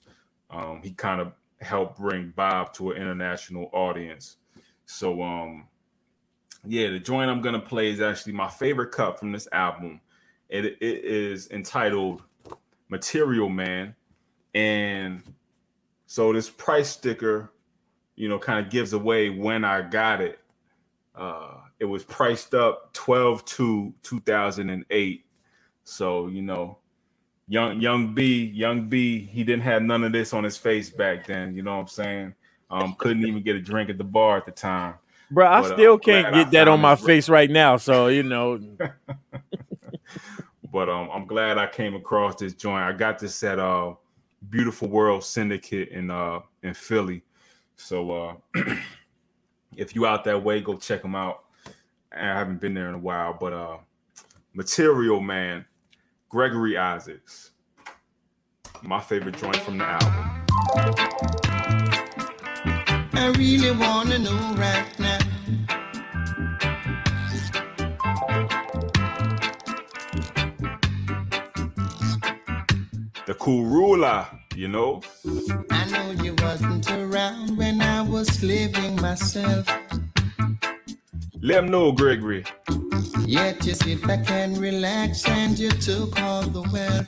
[0.50, 4.38] Um, he kind of helped bring Bob to an international audience.
[4.86, 5.68] So, um,
[6.66, 10.02] yeah, the joint I'm gonna play is actually my favorite cut from this album.
[10.50, 12.24] It, it is entitled
[12.90, 13.96] "Material Man,"
[14.54, 15.24] and
[16.06, 17.54] so this price sticker,
[18.16, 20.40] you know, kind of gives away when I got it.
[21.16, 25.26] Uh, it was priced up 12 to 2008.
[25.84, 26.78] So, you know,
[27.48, 31.28] young young B, young B, he didn't have none of this on his face back
[31.28, 32.36] then, you know what I'm saying?
[32.70, 34.96] Um, couldn't even get a drink at the bar at the time.
[35.30, 37.78] Bro, I But, uh, still I'm can't I get that on my face right now.
[37.78, 38.60] So you know,
[40.72, 42.84] but um, I'm glad I came across this joint.
[42.84, 43.96] I got this at uh,
[44.50, 47.24] Beautiful World Syndicate in uh in Philly.
[47.76, 48.12] So
[48.56, 48.64] uh,
[49.76, 51.46] if you out that way, go check them out.
[52.14, 53.78] I haven't been there in a while, but uh,
[54.54, 55.66] Material Man,
[56.32, 57.52] Gregory Isaacs,
[58.82, 60.46] my favorite joint from the album.
[63.12, 65.18] I really wanna know right now.
[73.26, 74.26] The Cool Ruler,
[74.56, 75.02] you know.
[75.70, 79.68] I know you wasn't around when I was living myself.
[81.42, 82.46] Let him know, Gregory.
[83.20, 87.08] Yet you sit back and relax and you took all the wealth.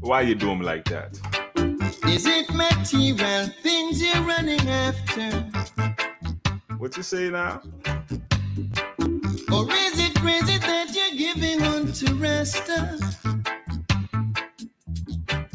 [0.00, 1.18] Why you doing like that?
[2.06, 5.30] Is it material things you're running after?
[6.78, 7.62] What you say now?
[9.52, 12.70] Or is it crazy that you're giving on to rest?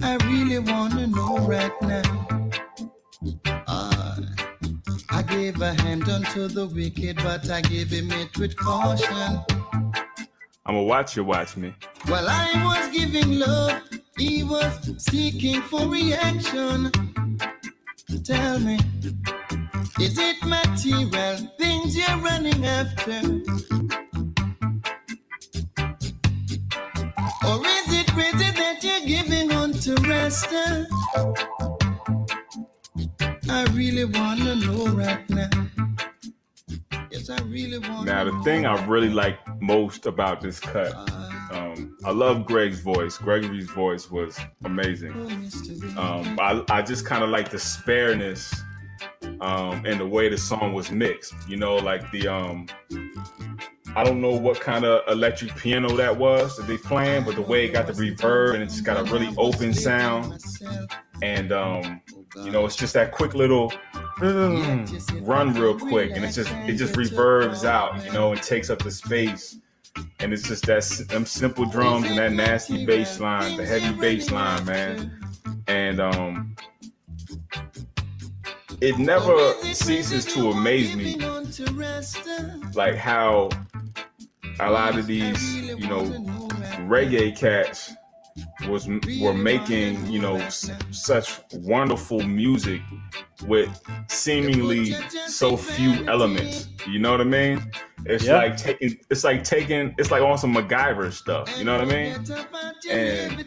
[0.01, 2.38] I really wanna know right now.
[5.29, 9.39] I gave a hand unto the wicked, but I gave him it with caution.
[10.65, 11.75] I'm gonna watch you watch me.
[12.07, 13.79] While I was giving love,
[14.17, 16.91] he was seeking for reaction.
[18.23, 18.79] Tell me,
[19.99, 23.21] is it material things you're running after?
[27.45, 30.47] Or is it crazy that you're giving on to rest?
[33.49, 35.49] I really wanna know right now.
[37.11, 40.93] Yes, I really wanna Now, the thing I really like most about this cut,
[41.51, 43.17] um, I love Greg's voice.
[43.17, 45.11] Gregory's voice was amazing.
[45.97, 48.53] Um, I, I just kind of like the spareness
[49.41, 51.33] um, and the way the song was mixed.
[51.47, 52.67] You know, like the um,
[53.95, 57.41] I don't know what kind of electric piano that was that they playing, but the
[57.41, 60.39] way it got the reverb and it just got a really open sound.
[61.23, 62.01] And um,
[62.35, 63.71] you know, it's just that quick little
[64.17, 68.69] mm, run real quick, and it's just it just reverbs out, you know, and takes
[68.69, 69.57] up the space.
[70.19, 74.31] And it's just that them simple drums and that nasty bass line, the heavy bass
[74.31, 75.19] line, man.
[75.67, 76.55] And um
[78.81, 81.17] it never ceases to amaze me
[82.75, 83.49] like how
[84.59, 86.03] a lot of these, you know,
[86.87, 87.93] reggae cats
[88.67, 88.87] was
[89.21, 92.81] were making, you know, s- such wonderful music
[93.47, 93.69] with
[94.07, 94.93] seemingly
[95.27, 96.67] so few elements.
[96.87, 97.71] You know what I mean?
[98.05, 98.37] It's Yeah.
[98.37, 101.91] like taking it's like taking it's like on some MacGyver stuff, you know what I
[101.91, 102.15] mean?
[102.89, 103.45] And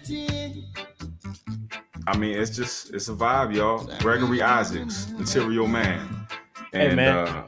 [2.06, 3.88] I mean it's just it's a vibe, y'all.
[4.00, 6.26] Gregory Isaacs, Material Man.
[6.72, 7.28] Hey, man.
[7.28, 7.46] uh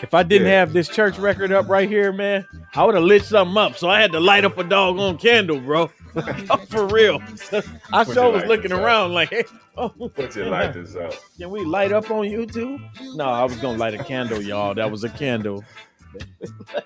[0.00, 0.60] if I didn't Yeah.
[0.60, 2.46] have this church record up right here, man,
[2.76, 3.76] I would have lit something up.
[3.76, 5.90] So I had to light up a doggone candle, bro.
[6.68, 7.20] For real.
[7.92, 9.44] I Put sure was looking around like, hey,
[9.76, 10.96] oh, put your lighters.
[11.38, 12.80] Can we light up on YouTube?
[13.16, 14.74] No, I was gonna light a candle, y'all.
[14.74, 15.64] That was a candle.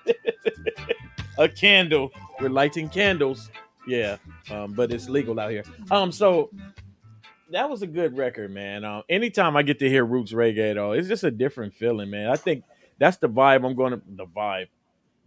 [1.37, 2.11] a candle.
[2.39, 3.49] We're lighting candles.
[3.87, 4.17] Yeah.
[4.49, 5.63] Um, but it's legal out here.
[5.91, 6.49] Um, so
[7.51, 8.83] that was a good record, man.
[8.83, 12.29] Um, anytime I get to hear roots reggae though, it's just a different feeling, man.
[12.29, 12.63] I think
[12.99, 14.67] that's the vibe I'm gonna the vibe.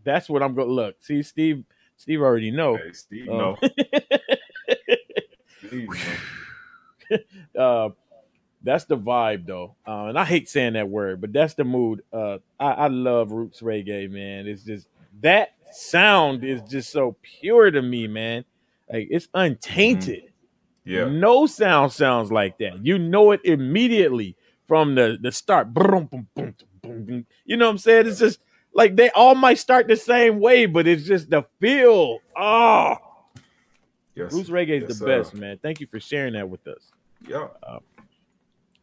[0.05, 0.97] That's what I'm gonna look.
[1.01, 1.65] See, Steve,
[1.97, 2.77] Steve already know.
[2.77, 3.57] Hey, Steve, Um, no.
[5.67, 5.89] Steve,
[7.11, 7.19] no.
[7.61, 7.89] uh,
[8.63, 12.03] that's the vibe though, uh, and I hate saying that word, but that's the mood.
[12.13, 14.47] Uh, I, I love roots reggae, man.
[14.47, 14.89] It's just
[15.21, 18.45] that sound is just so pure to me, man.
[18.93, 20.33] Like it's untainted.
[20.85, 21.09] Yeah.
[21.09, 22.85] No sound sounds like that.
[22.85, 24.37] You know it immediately
[24.69, 25.73] from the the start.
[25.73, 27.27] Boom, boom, boom, boom, boom.
[27.45, 28.07] You know what I'm saying?
[28.07, 28.41] It's just
[28.77, 32.21] like they all might start the same way, but it's just the feel.
[32.37, 32.97] Oh,
[34.15, 34.33] Yes.
[34.33, 35.59] roots reggae is Yes, the best, man.
[35.63, 36.91] Thank you for sharing that with us
[37.27, 37.49] Yeah.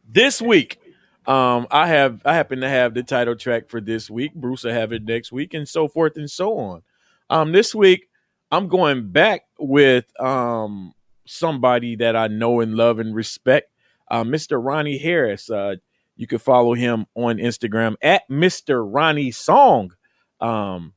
[0.08, 0.78] this week
[1.26, 4.72] um i have i happen to have the title track for this week bruce will
[4.72, 6.82] have it next week and so forth and so on
[7.30, 8.08] um this week
[8.52, 10.92] i'm going back with um
[11.26, 13.70] somebody that i know and love and respect
[14.10, 15.74] uh mr rahni harris uh
[16.16, 19.92] you can follow him on instagram at mr rahni song
[20.40, 20.92] um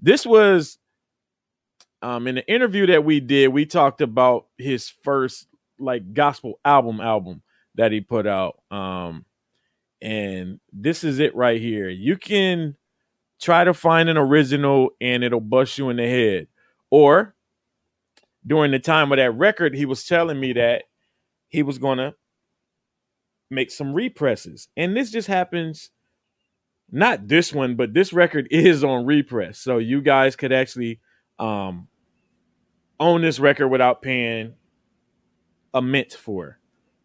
[0.00, 0.78] this was
[2.02, 5.46] um in the interview that we did we talked about his first
[5.78, 7.42] like gospel album album
[7.76, 8.58] that he put out.
[8.70, 9.24] Um,
[10.02, 11.88] and this is it right here.
[11.88, 12.76] You can
[13.40, 16.48] try to find an original and it'll bust you in the head.
[16.90, 17.34] Or
[18.46, 20.84] during the time of that record, he was telling me that
[21.48, 22.14] he was gonna
[23.50, 24.68] make some represses.
[24.76, 25.90] And this just happens
[26.90, 29.58] not this one, but this record is on repress.
[29.58, 31.00] So you guys could actually
[31.38, 31.88] um
[32.98, 34.54] own this record without paying
[35.74, 36.58] a mint for.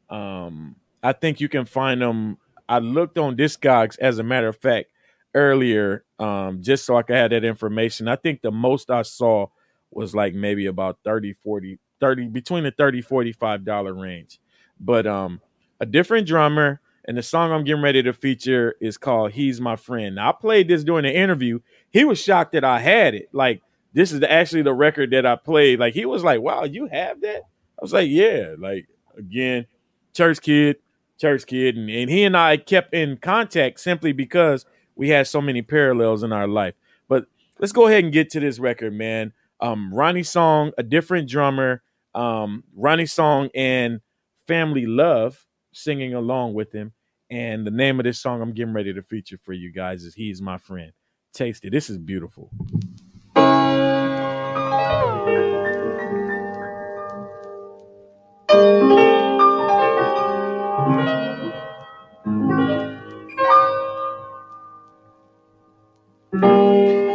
[0.09, 2.37] Um I think you can find them.
[2.69, 4.89] I looked on Discogs as a matter of fact
[5.33, 8.07] earlier, um, just so I could have that information.
[8.07, 9.47] I think the most I saw
[9.89, 14.39] was like maybe about 30, 40, 30, between the 30, 45 dollar range.
[14.79, 15.41] But um
[15.81, 19.75] a different drummer, and the song I'm getting ready to feature is called He's My
[19.75, 20.15] Friend.
[20.15, 21.59] Now, I played this during the interview.
[21.89, 23.29] He was shocked that I had it.
[23.33, 25.79] Like, this is actually the record that I played.
[25.79, 27.41] Like, he was like, wow, you have that?
[27.41, 28.53] I was like, yeah.
[28.59, 29.65] Like, again,
[30.13, 30.77] church kid,
[31.19, 31.75] church kid.
[31.75, 36.21] And, and he and I kept in contact simply because we had so many parallels
[36.21, 36.75] in our life.
[37.09, 37.25] But
[37.59, 39.33] let's go ahead and get to this record, man.
[39.59, 41.81] Um, Rahni Song, a different drummer,
[42.13, 44.01] um, Rahni Song and
[44.45, 46.93] Family Love singing along with him.
[47.29, 50.15] And the name of this song I'm getting ready to feature for you guys is
[50.15, 50.91] He's My Friend.
[51.33, 51.71] Taste it.
[51.71, 52.51] This is beautiful.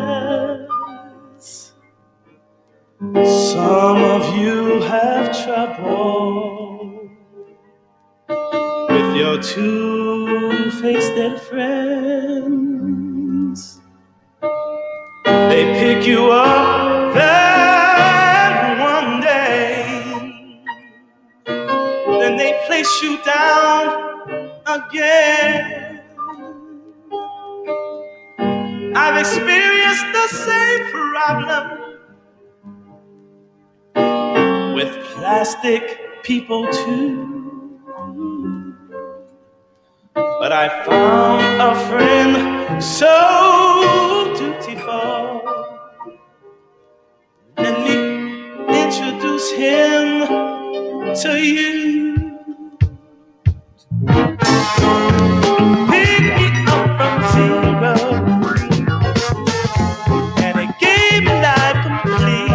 [3.50, 7.10] Some of you have trouble
[8.90, 12.75] with your two-faced friends.
[15.56, 20.60] They pick you up then one day,
[22.20, 23.86] then they place you down
[24.66, 26.02] again.
[28.94, 31.64] I've experienced the same problem
[34.74, 37.80] with plastic people too.
[40.14, 45.45] But I found a friend so dutiful.
[49.52, 50.26] Him
[51.22, 52.16] to you.
[55.90, 57.94] Pick me up from zero,
[60.38, 62.52] and it gave me life complete.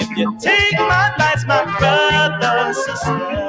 [0.00, 3.41] If you take my advice, my brother, sister,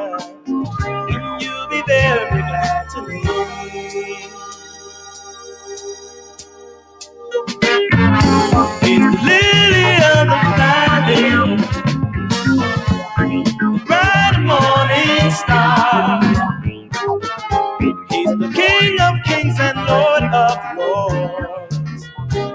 [20.54, 21.78] of lords.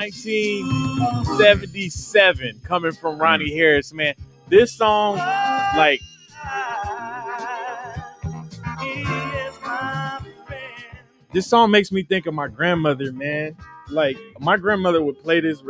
[0.00, 4.14] 1977 coming from Rahni Harris, man.
[4.48, 5.18] This song,
[5.76, 6.00] like,
[11.34, 13.54] this song makes me think of my grandmother, man.
[13.90, 15.62] Like, my grandmother would play this.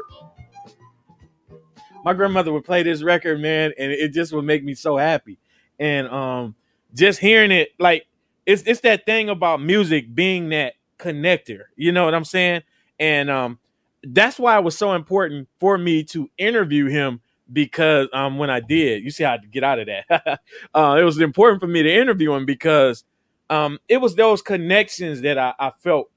[2.04, 5.38] My grandmother would play this record, man, and it just would make me so happy.
[5.80, 6.54] And um,
[6.94, 8.06] just hearing it, like,
[8.46, 11.62] it's it's that thing about music being that connector.
[11.74, 12.62] You know what I'm saying?
[13.00, 13.58] And um,
[14.04, 17.20] that's why it was so important for me to interview him
[17.52, 20.40] because um when I did, you see how to get out of that.
[20.74, 23.04] uh, it was important for me to interview him because
[23.48, 26.10] um it was those connections that I, I felt.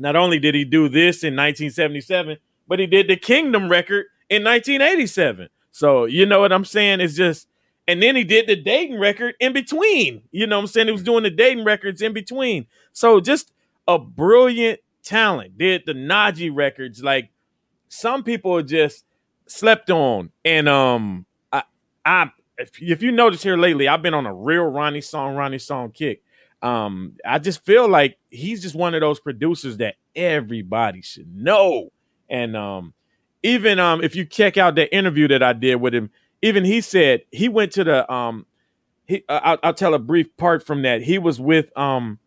[0.00, 2.36] Not only did he do this in 1977,
[2.68, 5.48] but he did the Kingdom record in 1987.
[5.72, 7.00] So you know what I'm saying?
[7.00, 7.48] It's just
[7.88, 10.22] and then he did the Dayton record in between.
[10.30, 10.88] You know what I'm saying?
[10.88, 12.66] He was doing the Dayton records in between.
[12.92, 13.52] So just
[13.88, 15.56] a brilliant talent.
[15.56, 17.02] Did the Najee records.
[17.02, 17.30] Like
[17.88, 19.04] some people just
[19.46, 20.30] slept on.
[20.44, 21.62] And um I
[22.04, 25.60] I if, if you notice here lately, I've been on a real Rahni Song, Rahni
[25.60, 26.22] Song kick.
[26.60, 31.92] Um, I just feel like he's just one of those producers that everybody should know.
[32.28, 32.94] And um,
[33.44, 36.10] even um, if you check out the interview that I did with him,
[36.42, 38.44] even he said he went to the um
[39.06, 41.02] he I'll, I'll tell a brief part from that.
[41.02, 42.18] He was with um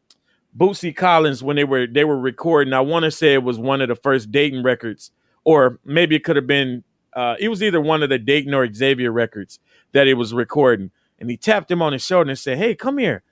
[0.57, 2.73] Bootsy Collins when they were they were recording.
[2.73, 5.11] I want to say it was one of the first Dayton records,
[5.43, 6.83] or maybe it could have been.
[7.13, 9.59] Uh, it was either one of the Dayton or Xavier records
[9.91, 12.97] that he was recording, and he tapped him on his shoulder and said, "Hey, come
[12.97, 13.23] here."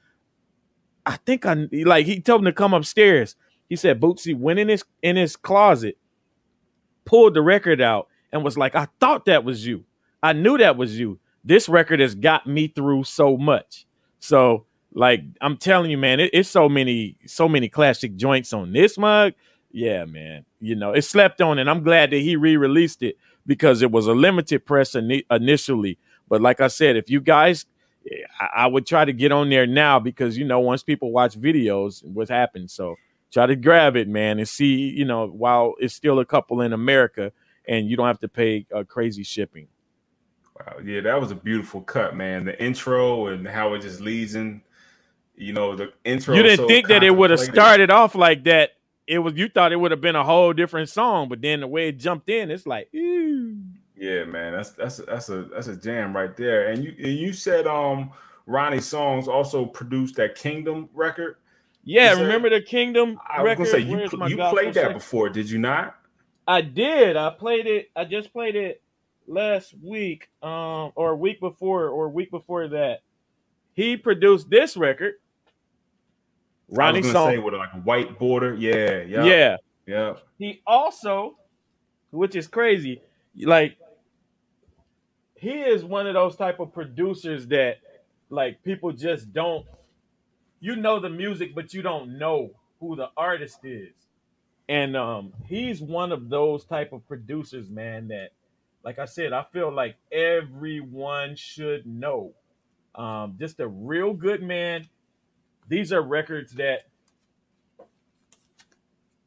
[1.05, 3.35] I think I like he told him to come upstairs.
[3.67, 5.97] He said Bootsy went in his in his closet,
[7.05, 9.85] pulled the record out, and was like, "I thought that was you.
[10.23, 11.19] I knew that was you.
[11.43, 13.85] This record has got me through so much."
[14.19, 18.73] So like I'm telling you, man, it, it's so many, so many classic joints on
[18.73, 19.33] this mug.
[19.71, 20.45] Yeah, man.
[20.59, 24.07] You know, it slept on, and I'm glad that he re-released it because it was
[24.07, 25.97] a limited press ini- initially.
[26.27, 27.65] But like I said, if you guys,
[28.39, 31.39] I, I would try to get on there now because you know once people watch
[31.39, 32.73] videos, what happens.
[32.73, 32.95] So
[33.31, 34.89] try to grab it, man, and see.
[34.89, 37.31] You know, while it's still a couple in America,
[37.67, 39.67] and you don't have to pay uh, crazy shipping.
[40.59, 42.43] Wow, yeah, that was a beautiful cut, man.
[42.43, 44.61] The intro and how it just leads in.
[45.39, 46.35] You know, the intro.
[46.35, 48.71] you didn't so think that it would have started off like that.
[49.07, 51.67] It was you thought it would have been a whole different song, but then the
[51.67, 53.57] way it jumped in, it's like, ooh.
[53.95, 56.69] Yeah, man, that's that's that's a that's a jam right there.
[56.69, 58.11] And you and you said um
[58.47, 61.37] Rahni Songs also produced that Kingdom record.
[61.85, 64.93] Yeah, said- remember the Kingdom I was gonna say you Where's you played that Section?
[64.93, 65.95] before, did you not?
[66.47, 67.15] I did.
[67.15, 67.91] I played it.
[67.95, 68.81] I just played it
[69.25, 73.03] last week, um, or week before, or week before that.
[73.73, 75.13] He produced this record.
[76.71, 77.31] Rahni I was gonna Song.
[77.31, 78.55] say with like a white border.
[78.55, 79.57] Yeah, yeah, Yeah.
[79.87, 80.13] yeah.
[80.37, 81.37] He also,
[82.11, 83.01] which is crazy,
[83.41, 83.77] like
[85.35, 87.77] he is one of those type of producers that
[88.29, 89.65] like people just don't
[90.59, 93.93] you know the music but you don't know who the artist is.
[94.69, 98.29] And um he's one of those type of producers, man, that
[98.83, 102.33] like I said, I feel like everyone should know.
[102.95, 104.87] Um just a real good man.
[105.69, 106.81] These are records that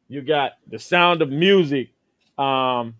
[0.09, 1.91] you got the sound of music.
[2.37, 2.97] Um,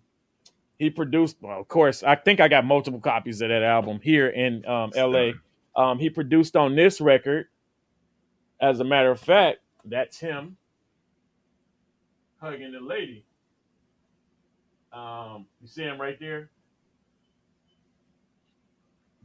[0.79, 4.27] he produced, well, of course, I think I got multiple copies of that album here
[4.27, 5.31] in um, LA.
[5.75, 7.47] Um, he produced on this record.
[8.59, 10.57] As a matter of fact, that's him
[12.39, 13.25] hugging the lady.
[14.93, 16.49] Um, you see him right there?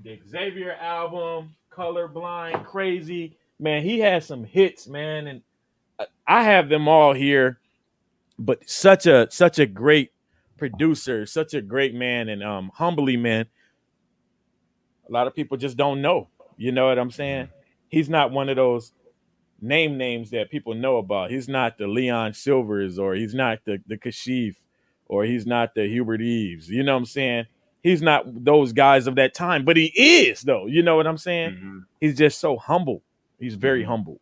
[0.02, 3.37] The Xavier album, Colorblind, Crazy.
[3.58, 5.26] Man, he has some hits, man.
[5.26, 5.42] And
[6.26, 7.58] I- have them all here
[8.38, 10.12] but such a such a great
[10.56, 13.46] producer, such a great man, and um humbly man.
[15.08, 16.28] A lot of people just don't know.
[16.56, 17.48] You know what I'm saying?
[17.88, 18.92] He's not one of those
[19.60, 21.30] name names that people know about.
[21.30, 24.56] He's not the Leon Sylvers or he's not the the Kashif
[25.06, 26.68] or he's not the Hubert Eaves.
[26.68, 27.46] You know what I'm saying?
[27.82, 30.66] He's not those guys of that time, but he is though.
[30.66, 31.52] You know what I'm saying?
[31.52, 31.78] Mm-hmm.
[32.00, 33.02] He's just so humble.
[33.38, 34.20] He's very humble.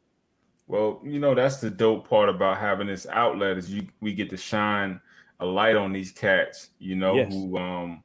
[0.69, 4.31] Well, you know that's the dope part about having this outlet is you we get
[4.31, 5.01] to shine
[5.41, 7.33] a light on these cats, you know, Yes.
[7.33, 8.03] who um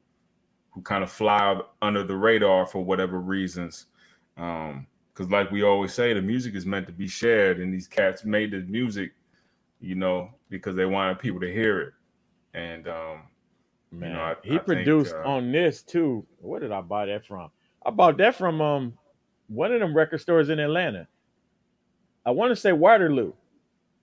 [0.70, 3.86] who kind of fly under the radar for whatever reasons.
[4.36, 7.86] Um because like we always say, the music is meant to be shared, and these
[7.88, 9.12] cats made the music,
[9.80, 11.92] you know, because they wanted people to hear it.
[12.54, 13.22] And um
[13.90, 16.26] Man, you know, I- he I think, produced uh, on this too.
[16.38, 17.50] Where did I buy that from?
[17.84, 18.98] I bought that from um
[19.48, 21.06] one of them record stores in Atlanta.
[22.24, 23.32] I want to say Waterloo.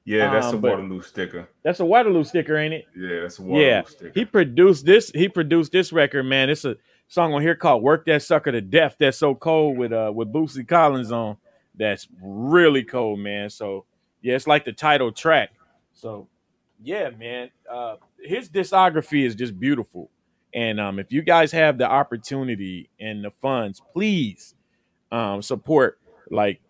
[0.05, 1.47] yeah, that's Um, a Waterloo sticker.
[1.63, 2.85] That's a Waterloo sticker, ain't it?
[2.95, 3.83] Yeah, that's a Waterloo yeah.
[3.83, 4.11] sticker.
[4.15, 5.11] He produced this.
[5.13, 6.49] He produced this record, man.
[6.49, 6.75] It's a
[7.07, 10.31] song on here called "Work That Sucker to Death." That's so cold with uh with
[10.33, 11.37] Bootsy Collins on.
[11.75, 13.49] That's really cold, man.
[13.49, 13.85] So
[14.21, 15.51] yeah, it's like the title track.
[15.93, 16.27] So
[16.81, 17.51] yeah, man.
[17.69, 20.09] Uh, his discography is just beautiful.
[20.53, 24.55] And um, if you guys have the opportunity and the funds, please
[25.11, 25.99] um, support.
[26.29, 26.61] Like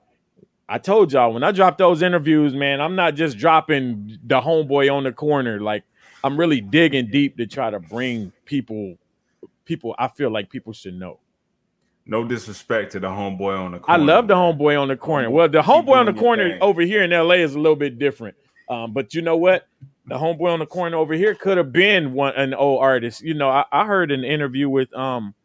[0.67, 4.93] I told y'all, when I drop those interviews, man, I'm not just dropping the homeboy
[4.93, 5.59] on the corner.
[5.59, 5.83] Like
[6.23, 8.97] I'm really digging deep to try to bring people,
[9.65, 11.19] people I feel like people should know.
[12.05, 14.01] No disrespect to the homeboy on the corner.
[14.01, 15.29] I love the homeboy on the corner.
[15.29, 18.35] Well, the homeboy on the corner over here in LA is a little bit different.
[18.69, 19.67] Um, but you know what?
[20.07, 23.21] The homeboy on the corner over here could have been one an old artist.
[23.21, 25.35] You know, I, I heard an interview with um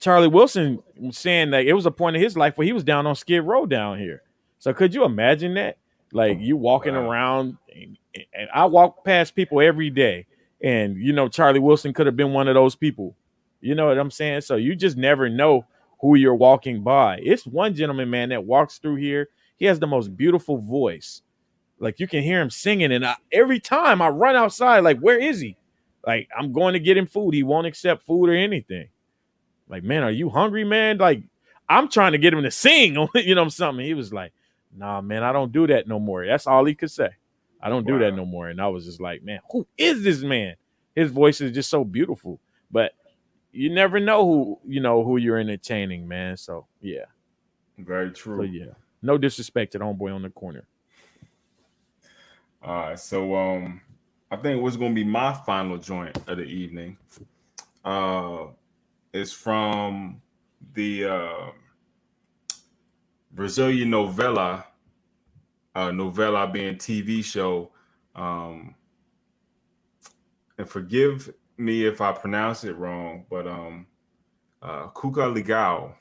[0.00, 0.80] Charlie Wilson
[1.10, 3.42] saying that it was a point in his life where he was down on Skid
[3.42, 4.22] Row down here.
[4.58, 5.78] So could you imagine that?
[6.12, 10.26] Like you walking around, and, and I walk past people every day,
[10.62, 13.16] and you know Charlie Wilson could have been one of those people.
[13.60, 14.42] You know what I'm saying?
[14.42, 15.66] So you just never know
[16.00, 17.18] who you're walking by.
[17.22, 19.28] It's one gentleman, man, that walks through here.
[19.56, 21.22] He has the most beautiful voice.
[21.78, 25.18] Like you can hear him singing, and I, every time I run outside, like where
[25.18, 25.56] is he?
[26.06, 27.34] Like I'm going to get him food.
[27.34, 28.88] He won't accept food or anything.
[29.68, 30.98] Like man, are you hungry, man?
[30.98, 31.22] Like
[31.68, 33.84] I'm trying to get him to sing, you know, something.
[33.84, 34.32] He was like,
[34.74, 37.10] "Nah, man, I don't do that no more." That's all he could say.
[37.60, 38.48] I don't do that no more.
[38.48, 40.54] And I was just like, "Man, who is this man?"
[40.94, 42.40] His voice is just so beautiful,
[42.70, 42.92] but
[43.52, 46.36] you never know who you know who you're entertaining, man.
[46.36, 47.06] So yeah,
[47.78, 48.38] Very true.
[48.38, 48.72] so yeah.
[49.02, 50.66] No disrespect to the homeboy on the corner.
[52.62, 53.80] All right, so um,
[54.30, 56.96] I think what's gonna be my final joint of the evening,
[57.84, 58.46] uh,
[59.16, 60.20] is from
[60.74, 61.50] the uh,
[63.32, 64.66] Brazilian novella,
[65.74, 67.70] uh, novella being TV show,
[68.14, 68.74] um,
[70.58, 73.86] and forgive me if I pronounce it wrong, but um,
[74.62, 75.94] uh, Cuca Legal,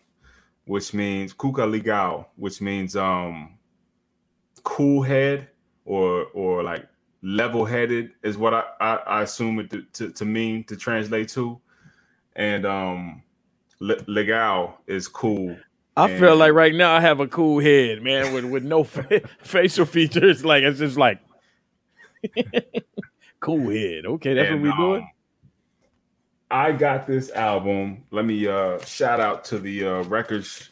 [0.66, 3.58] which means Cuca Legal, which means um,
[4.64, 5.50] cool head
[5.86, 6.88] or or like
[7.22, 11.30] level headed is what I, I, I assume it to, to, to mean to translate
[11.30, 11.60] to,
[12.36, 13.24] and um,
[13.80, 15.56] le- legal is cool.
[15.98, 18.84] I And- feel like right now I have a cool head, man, with with no
[18.84, 20.44] fa- facial features.
[20.44, 21.20] Like it's just like
[23.40, 24.06] cool head.
[24.06, 25.02] Okay, that's And, what we doing.
[25.04, 25.10] um,
[26.52, 28.04] I got this album.
[28.12, 30.70] Let me uh shout out to the uh records,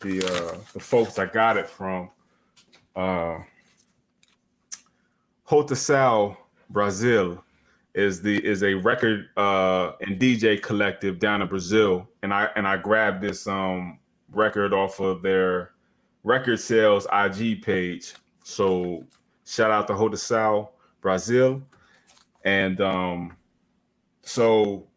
[0.00, 2.10] the uh the folks I got it from.
[2.94, 3.38] Uh
[5.48, 6.36] Hotasal
[6.70, 7.43] Brazil
[7.94, 12.08] is the is a record uh and DJ collective down in Brazil.
[12.22, 13.98] And I and I grabbed this um
[14.32, 15.72] record off of their
[16.24, 18.14] record sales IG page.
[18.42, 19.04] So
[19.46, 20.70] shout out to Hotasal
[21.00, 21.62] Brazil.
[22.44, 23.36] And um
[24.22, 24.88] so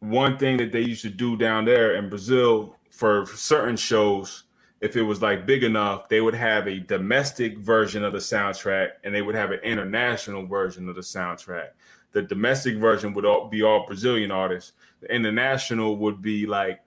[0.00, 4.44] one thing that they used to do down there in Brazil for certain shows,
[4.80, 8.90] if it was like big enough, they would have a domestic version of the soundtrack
[9.04, 11.70] and they would have an international version of the soundtrack.
[12.16, 14.72] The domestic version would all be all Brazilian artists.
[15.02, 16.80] The international would be like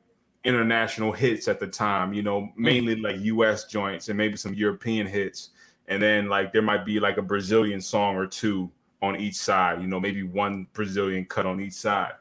[0.43, 5.05] international hits at the time, you know, mainly like US joints and maybe some European
[5.05, 5.49] hits.
[5.87, 8.71] And then like there might be like a Brazilian song or two
[9.03, 12.13] on each side, you know, maybe one Brazilian cut on each side.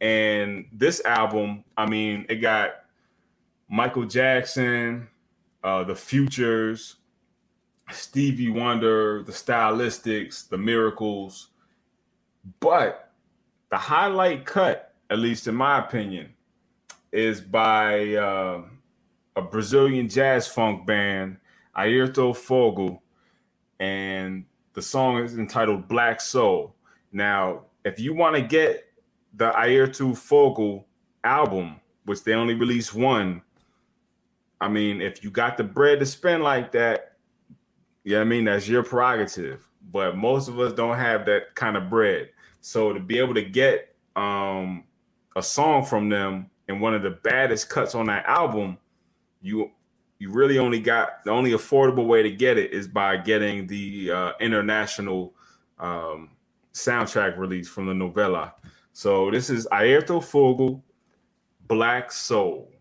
[0.00, 2.70] And this album, I mean, it got
[3.68, 5.06] Michael Jackson,
[5.62, 6.96] uh, the Futures,
[7.90, 11.48] Stevie Wonder, the Stylistics, the Miracles.
[12.60, 13.12] But
[13.70, 16.30] the highlight cut, at least in my opinion,
[17.12, 18.62] is by uh,
[19.36, 21.38] a Brazilian jazz funk band,
[21.76, 23.02] Ayrton Fogo,
[23.80, 24.44] and
[24.74, 26.74] the song is entitled Black Soul.
[27.12, 28.84] Now, if you want to get
[29.34, 30.84] the Ayrton Fogo
[31.24, 33.42] album, which they only released one,
[34.60, 37.16] I mean, if you got the bread to spend like that,
[38.04, 39.67] yeah, I mean, that's your prerogative.
[39.90, 42.30] But most of us don't have that kind of bread.
[42.60, 44.84] So to be able to get um,
[45.36, 48.78] a song from them and one of the baddest cuts on that album,
[49.40, 49.70] you
[50.18, 54.10] you really only got the only affordable way to get it is by getting the
[54.10, 55.32] uh, international
[55.78, 56.30] um,
[56.72, 58.54] soundtrack release from the novella.
[58.92, 60.82] So this is Ayrton Fogo,
[61.68, 62.72] Black Soul.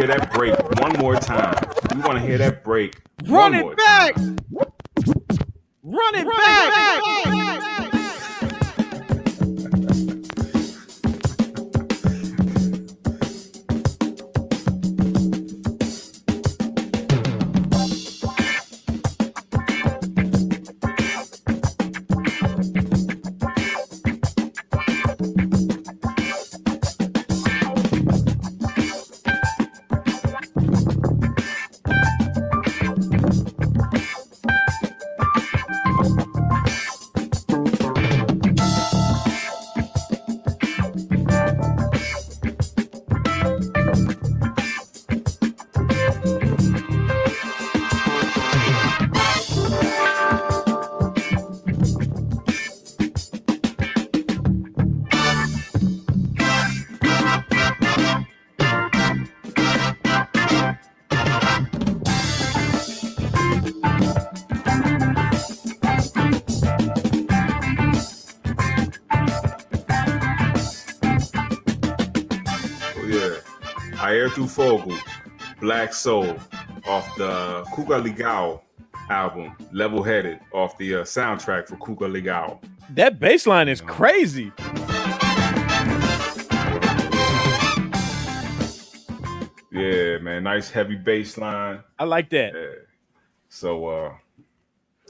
[0.00, 1.54] Hear that break one more time.
[1.94, 2.96] We want to hear that break.
[3.26, 4.16] Run it back.
[5.82, 7.89] Run it back.
[74.40, 74.96] Ayrton Fogo,
[75.60, 76.36] Black Soul,
[76.86, 78.62] off the Cuca Legal
[79.10, 82.60] album, Level Headed, off the uh, soundtrack for Cuca Legal.
[82.94, 84.50] That bass line is crazy.
[89.72, 91.80] Yeah, man, nice heavy bass line.
[91.98, 92.54] I like that.
[92.54, 92.84] Yeah.
[93.48, 94.14] So uh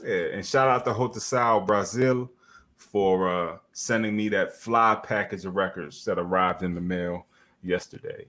[0.03, 2.29] yeah, and shout out to Hotel Brazil
[2.75, 7.25] for uh sending me that fly package of records that arrived in the mail
[7.63, 8.27] yesterday.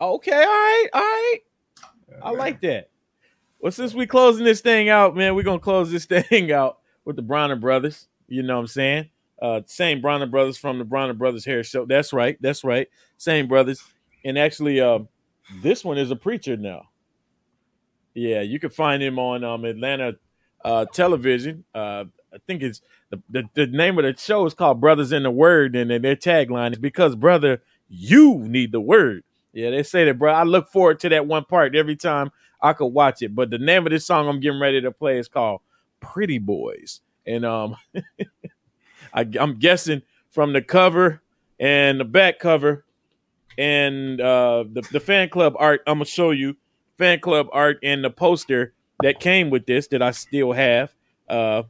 [0.00, 1.38] Okay, all right, all right.
[2.22, 2.90] I like that.
[3.60, 7.16] Well, since we closing this thing out, man, we're gonna close this thing out with
[7.16, 8.08] the Bronner brothers.
[8.28, 9.10] You know what I'm saying?
[9.40, 11.86] Uh same Bronner brothers from the Bronner Brothers Hair Show.
[11.86, 12.88] That's right, that's right.
[13.16, 13.82] Same brothers.
[14.24, 15.08] And actually, um,
[15.62, 16.88] this one is a preacher now.
[18.14, 20.14] Yeah, you can find him on um Atlanta
[20.64, 21.64] uh television.
[21.74, 22.80] Uh I think it's
[23.10, 26.16] the, the, the name of the show is called Brothers in the Word, and their
[26.16, 29.22] tagline is because brother, you need the word.
[29.54, 30.32] Yeah, they say that, bro.
[30.32, 33.34] I look forward to that one part every time I could watch it.
[33.34, 35.60] But the name of this song I'm getting ready to play is called
[36.00, 37.00] Pretty Boys.
[37.26, 37.76] And um
[39.14, 41.22] I, I'm guessing from the cover
[41.60, 42.84] and the back cover
[43.56, 46.56] and uh the, the fan club art, I'm gonna show you
[46.98, 50.92] fan club art and the poster that came with this that I still have.
[51.28, 51.62] Uh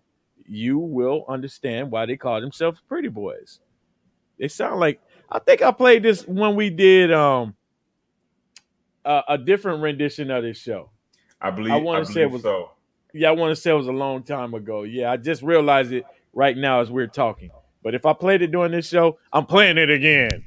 [0.47, 3.61] you will understand why they call themselves pretty boys.
[4.39, 5.01] They sound like
[5.31, 7.55] I think I played this when we did um
[9.05, 10.91] a, a different rendition of this show.
[11.41, 12.71] I believe I want to say it was so.
[13.13, 14.83] yeah, I want to say it was a long time ago.
[14.83, 17.51] Yeah, I just realized it right now as we're talking.
[17.83, 20.45] But if I played it during this show, I'm playing it again.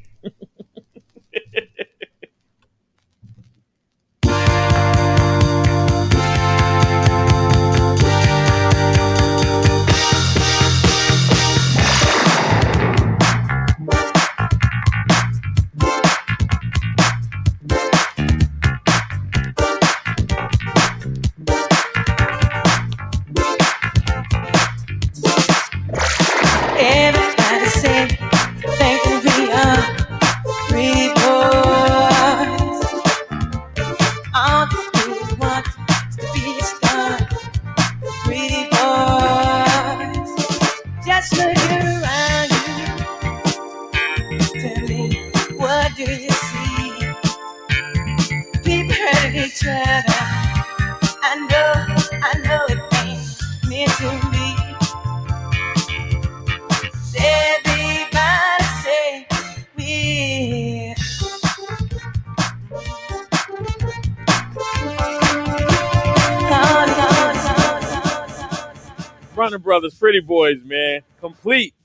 [70.17, 71.75] Pretty Boys, man, complete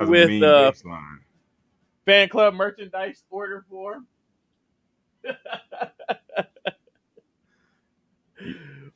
[0.00, 0.72] with uh,
[2.06, 4.06] fan club merchandise order form.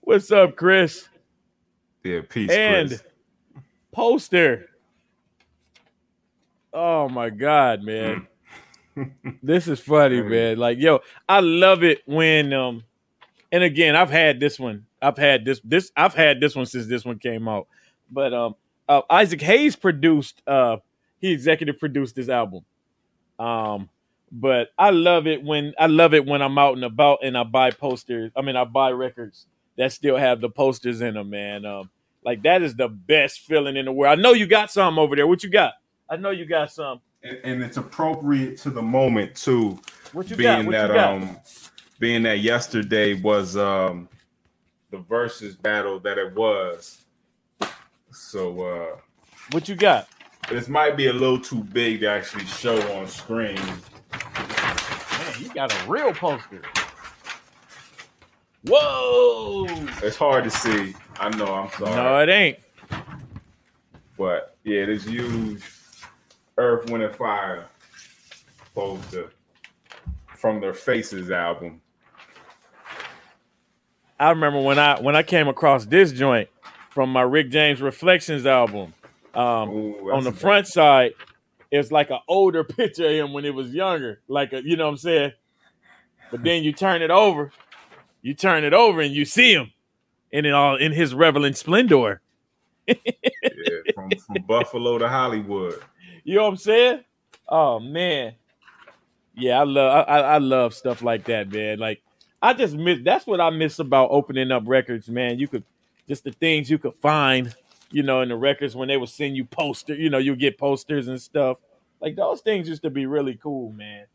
[0.01, 1.07] What's up, Chris?
[2.03, 3.03] Yeah, peace, and Chris.
[3.93, 4.71] poster.
[6.73, 8.27] Oh my god, man.
[9.43, 10.57] this is funny, man.
[10.57, 12.85] Like, yo, I love it when um
[13.53, 14.87] and again, I've had this one.
[15.03, 17.69] I've had this this I've had this one since this one came out.
[18.11, 18.55] But um
[18.89, 20.79] uh, Isaac Hayes produced uh
[21.21, 22.65] he executive produced this album.
[23.39, 23.89] Um
[24.31, 27.45] but I love it when I love it when I'm out and about and I
[27.45, 28.31] buy posters.
[28.37, 29.47] I mean, I buy records
[29.77, 31.65] that still have the posters in them, man.
[31.65, 31.91] Um,
[32.25, 34.19] like that is the best feeling in the world.
[34.19, 35.27] I know you got some over there.
[35.27, 35.75] What you got?
[36.11, 37.01] I know you got some.
[37.23, 39.79] and, and it's appropriate to the moment too.
[40.13, 40.67] What you being got?
[40.67, 41.13] What you that got?
[41.15, 41.37] um
[41.99, 44.09] being that yesterday was um
[44.91, 46.98] the versus battle that it was.
[48.13, 48.97] So uh
[49.53, 50.09] What you got?
[50.49, 53.57] this might be a little too big to actually show on screen.
[53.57, 56.63] Man, you got a real poster.
[58.67, 59.67] Whoa!
[60.03, 60.95] It's hard to see.
[61.21, 61.95] I know, I'm sorry.
[61.95, 62.59] No, it ain't.
[64.17, 65.63] But yeah, this huge
[66.57, 67.67] Earth, Wind, and Fire
[68.75, 69.31] poster
[70.37, 71.81] from their Faces album.
[74.19, 76.49] I remember when I when I came across this joint
[76.99, 78.93] from my Rick James Reflections album.
[79.33, 79.69] Um,
[80.13, 81.13] on the front side,
[81.71, 84.87] it's like an older picture of him when he was younger, like a, you know
[84.87, 85.33] what I'm saying.
[86.33, 87.53] But then you turn it over,
[88.21, 89.71] you turn it over, and you see him
[90.33, 92.21] in it all in his reveling splendor.
[92.89, 92.95] yeah,
[93.95, 95.81] from, from Buffalo to Hollywood.
[96.25, 97.05] You know what I'm saying?
[97.49, 98.35] Oh man,
[99.37, 101.79] yeah, I love I I love stuff like that, man.
[101.79, 102.03] Like
[102.43, 105.39] I just miss that's what I miss about opening up records, man.
[105.39, 105.63] You could
[106.09, 107.55] just the things you could find,
[107.91, 110.59] you know, in the records when they would send you poster, you know, you get
[110.59, 111.59] posters and stuff.
[112.01, 114.07] Like those things used to be really cool, man.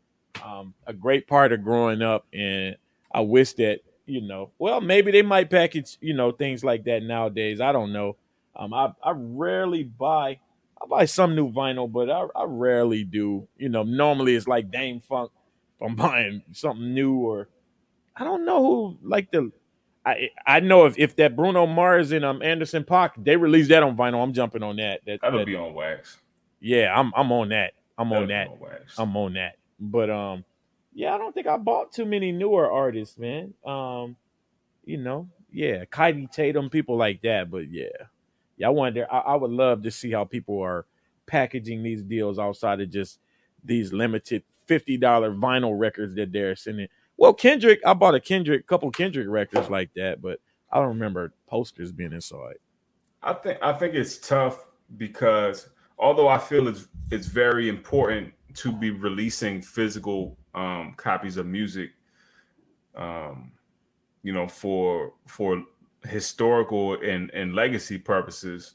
[0.44, 2.76] Um, a great part of growing up, and
[3.12, 7.02] I wish that you know, well, maybe they might package, you know, things like that
[7.02, 7.60] nowadays.
[7.60, 8.16] I don't know.
[8.56, 10.38] Um, I I rarely buy
[10.80, 13.48] I buy some new vinyl, but I, I rarely do.
[13.56, 15.30] You know, normally it's like Dâm-Funk.
[15.76, 17.48] If I'm buying something new, or
[18.16, 19.50] I don't know who like the.
[20.06, 23.82] I I know if, if that Bruno Mars and um Anderson Paak they release that
[23.82, 25.00] on vinyl, I'm jumping on that.
[25.06, 26.18] That That'll that- be on wax.
[26.60, 27.72] yeah, I'm I'm on that.
[27.96, 28.48] I'm That'll on that.
[28.48, 28.58] on.
[28.98, 29.56] I'm on that.
[29.80, 30.44] But um,
[30.92, 33.54] yeah, I don't think I bought too many newer artists, man.
[33.64, 34.16] Um,
[34.84, 37.50] you know, yeah, Kylie Tatum, people like that.
[37.50, 37.88] But yeah,
[38.56, 39.06] yeah, I wonder.
[39.10, 40.86] I, I would love to see how people are
[41.26, 43.18] packaging these deals outside of just
[43.64, 46.88] these limited fifty dollar vinyl records that they're sending.
[47.16, 51.32] Well, Kendrick, I bought a Kendrick, couple Kendrick records like that, but I don't remember
[51.46, 52.56] posters being inside.
[53.22, 54.64] I think I think it's tough
[54.96, 55.68] because
[55.98, 61.90] although I feel it's it's very important to be releasing physical um, copies of music,
[62.94, 63.52] um,
[64.22, 65.62] you know, for for
[66.04, 68.74] historical and and legacy purposes.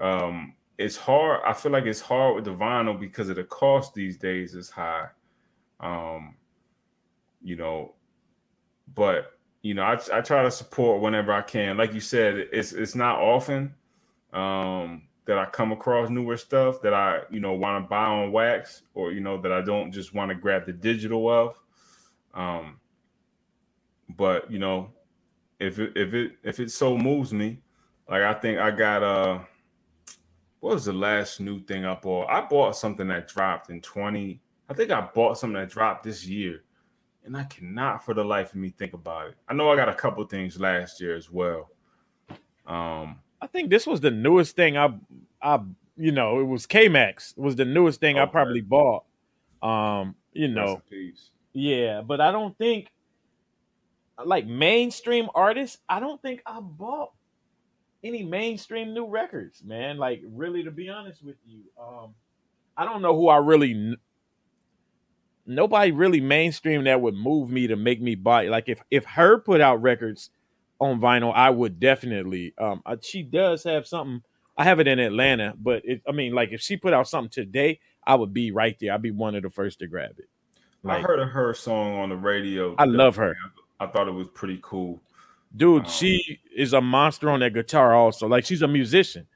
[0.00, 1.40] Um, it's hard.
[1.46, 4.68] I feel like it's hard with the vinyl because of the cost these days is
[4.68, 5.08] high.
[5.80, 6.34] Um,
[7.46, 7.94] you know,
[8.94, 11.76] but you know, I, I try to support whenever I can.
[11.76, 13.72] Like you said, it's it's not often
[14.32, 18.32] um, that I come across newer stuff that I you know want to buy on
[18.32, 21.60] wax or you know that I don't just want to grab the digital of.
[22.34, 22.80] Um,
[24.16, 24.90] but you know,
[25.60, 27.60] if it if it if it so moves me,
[28.10, 29.38] like I think I got uh
[30.58, 32.28] what was the last new thing I bought?
[32.28, 34.40] I bought something that dropped in 20.
[34.68, 36.64] I think I bought something that dropped this year.
[37.26, 39.34] And I cannot for the life of me think about it.
[39.48, 41.70] I know I got a couple things last year as well.
[42.66, 44.94] Um I think this was the newest thing I
[45.42, 45.60] I
[45.96, 49.04] you know, it was K Max was the newest thing I probably bought.
[49.62, 50.82] Um, you know,
[51.52, 52.90] yeah, but I don't think
[54.24, 57.12] like mainstream artists, I don't think I bought
[58.04, 59.96] any mainstream new records, man.
[59.96, 61.62] Like really to be honest with you.
[61.80, 62.14] Um
[62.76, 63.96] I don't know who I really
[65.46, 69.38] nobody really mainstream that would move me to make me buy like if if her
[69.38, 70.30] put out records
[70.80, 74.22] on vinyl i would definitely um uh, she does have something
[74.56, 77.30] i have it in atlanta but it, i mean like if she put out something
[77.30, 80.28] today i would be right there i'd be one of the first to grab it
[80.88, 82.76] I heard of her song on the radio.
[82.78, 83.36] I love her.
[83.80, 85.02] I thought it was pretty cool.
[85.56, 89.26] dude Um, she is a monster on that guitar also like she's a musician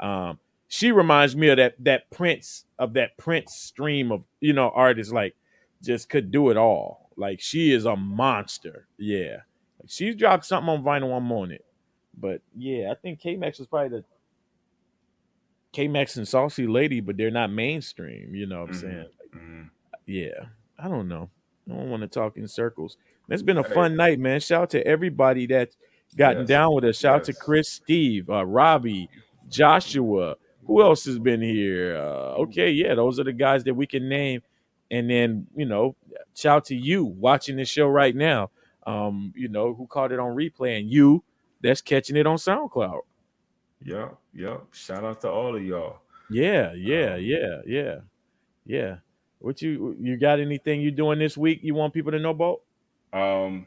[0.00, 0.38] um
[0.68, 5.12] she reminds me of that that prince of that prince stream of you know artists
[5.12, 5.34] like
[5.82, 9.36] just could do it all like she is a monster yeah
[9.80, 11.64] like she's dropped something on vinyl i'm on it
[12.18, 14.04] but yeah i think k-max is probably the
[15.72, 18.80] k-max and saucy lady but they're not mainstream you know what i'm Mhm.
[18.80, 19.70] saying Mhm.
[20.06, 20.46] yeah,
[20.78, 21.28] I don't know.
[21.68, 22.96] I don't want to talk in circles.
[23.28, 24.40] It's been a fun night, man.
[24.40, 25.76] Shout out to everybody that's
[26.16, 26.98] gotten Yes, down with us.
[26.98, 27.32] Shout out to.
[27.34, 29.10] Chris, Steve, uh, Robbie,
[29.50, 30.36] Joshua.
[30.66, 31.96] Who else has been here?
[31.96, 34.42] Uh, okay, yeah, those are the guys that we can name.
[34.90, 35.96] And then, you know,
[36.34, 38.50] shout out to you watching this show right now.
[38.86, 41.24] Um, you know, who caught it on replay, and you
[41.60, 43.00] that's catching it on SoundCloud.
[43.82, 44.62] Yep, yep.
[44.72, 45.98] Shout out to all of y'all.
[46.30, 47.94] Yeah, yeah, Um, yeah, yeah,
[48.64, 48.96] yeah.
[49.40, 52.60] What you you got anything you doing this week you want people to know about?
[53.12, 53.66] Um,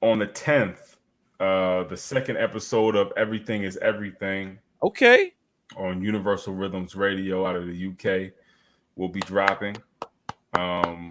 [0.00, 0.96] on the tenth,
[1.40, 5.34] uh, the second episode of Everything Is Everything Okay.
[5.76, 8.32] on Universal Rhythms Radio out of the UK
[8.96, 9.76] will be dropping.
[10.54, 11.10] Um,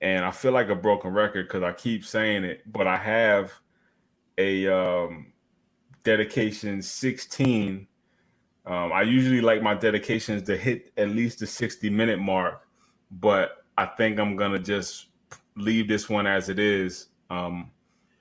[0.00, 3.52] and I feel like a broken record because I keep saying it, but I have
[4.36, 5.32] a um,
[6.04, 7.86] dedication 16.
[8.66, 12.66] Um, I usually like my dedications to hit at least the 60 minute mark,
[13.10, 15.06] but I think I'm gonna just
[15.56, 17.08] leave this one as it is.
[17.30, 17.70] Um,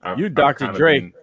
[0.02, 0.72] I've- You Dr.
[0.72, 1.00] Dre.
[1.00, 1.14] been-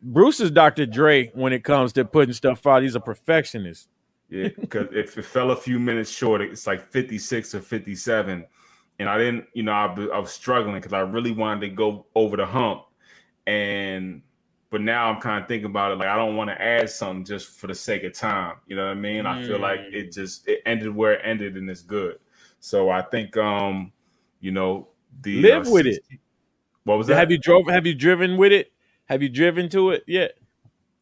[0.00, 0.86] Bruce is Dr.
[0.86, 2.82] Dre when it comes to putting stuff out.
[2.82, 3.88] He's a perfectionist.
[4.30, 8.44] Yeah, because if it fell a few minutes short, it's like 56 or 57.
[8.98, 12.06] And I didn't, you know, I, I was struggling because I really wanted to go
[12.14, 12.82] over the hump.
[13.46, 14.20] And,
[14.70, 17.24] but now I'm kind of thinking about it like I don't want to add something
[17.24, 18.56] just for the sake of time.
[18.66, 19.24] You know what I mean?
[19.24, 19.94] I feel like Mm.
[19.94, 22.18] it just, it ended where it ended and it's good.
[22.60, 23.92] So I think, um,
[24.40, 24.88] you know,
[25.22, 26.02] the Live uh, with it.
[26.84, 27.16] What was that?
[27.16, 27.68] Have you drove?
[27.68, 28.72] Have you driven with it?
[29.06, 30.38] Have you driven to it yet?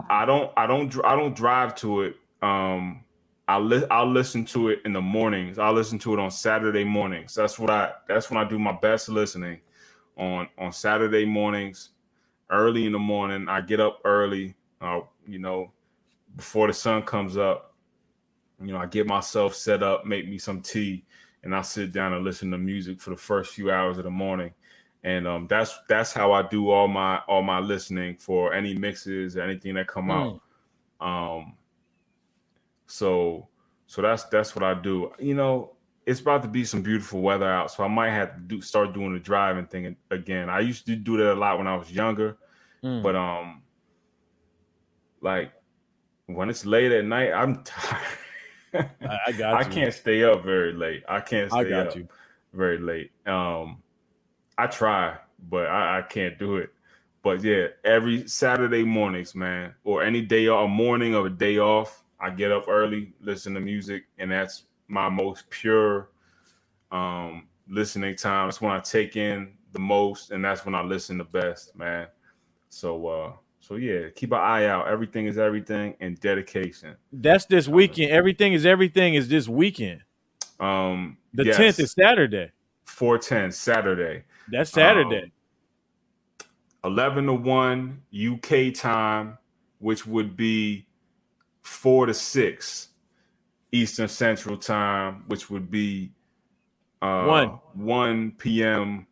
[0.09, 2.17] I don't I don't I don't drive to it.
[2.43, 3.05] Um
[3.49, 5.59] I li- I'll listen to it in the mornings.
[5.59, 7.35] I'll listen to it on Saturday mornings.
[7.35, 9.61] That's what I that's when I do my best listening
[10.19, 11.91] on on Saturday mornings,
[12.51, 13.49] early in the morning.
[13.49, 15.73] I get up early, uh, you know,
[16.37, 17.75] before the sun comes up.
[18.63, 21.05] You know, I get myself set up, make me some tea,
[21.45, 24.11] and I sit down and listen to music for the first few hours of the
[24.11, 24.53] morning
[25.05, 29.37] and um, that's that's how I do all my all my listening for any mixes
[29.37, 30.35] or anything that come out.
[31.01, 31.55] Um,
[32.87, 33.49] so
[33.87, 35.13] so that's that's what I do.
[35.19, 35.77] You know,
[36.07, 38.93] it's about to be some beautiful weather out, so I might have to do start
[38.95, 40.49] doing the driving thing again.
[40.51, 42.39] I used to do that a lot when I was younger,
[42.85, 43.03] Mm.
[43.03, 43.63] but um,
[45.21, 45.53] like
[46.27, 48.03] when it's late at night, I'm tired.
[48.75, 49.71] I, I got I you.
[49.71, 51.03] can't stay up very late.
[51.09, 52.09] I can't stay I got up you.
[52.53, 53.13] very late.
[53.27, 53.83] Um,
[54.59, 55.17] I try,
[55.49, 56.71] but I, I can't do it.
[57.23, 62.05] But yeah, every Saturday mornings, man, or any day or morning of a day off,
[62.21, 66.11] I get up early, listen to music, and that's my most pure
[66.93, 68.47] um listening time.
[68.47, 72.07] That's when I take in the most, and that's when I listen the best, man.
[72.69, 74.87] So uh so yeah, keep an eye out.
[74.89, 76.97] Everything is everything and dedication.
[77.13, 78.13] That's this weekend.
[78.13, 80.03] Everything is everything is this weekend.
[80.61, 82.53] Um The yes, tenth is Saturday.
[82.85, 84.23] 410 Saturday.
[84.51, 85.25] That's Saturday.
[85.25, 85.33] Um,
[86.85, 89.39] 11 to 1 UK time,
[89.81, 90.87] which would be
[91.67, 92.89] 4 to 6
[93.73, 96.13] Eastern Central time, which would be
[97.03, 97.49] uh, One.
[97.75, 99.07] 1 p.m.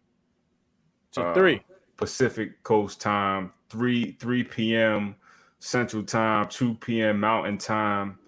[1.12, 1.60] to uh, three.
[1.96, 5.16] Pacific Coast time, 3 3 p.m.
[5.58, 7.20] Central time, 2 p.m.
[7.20, 8.18] Mountain time,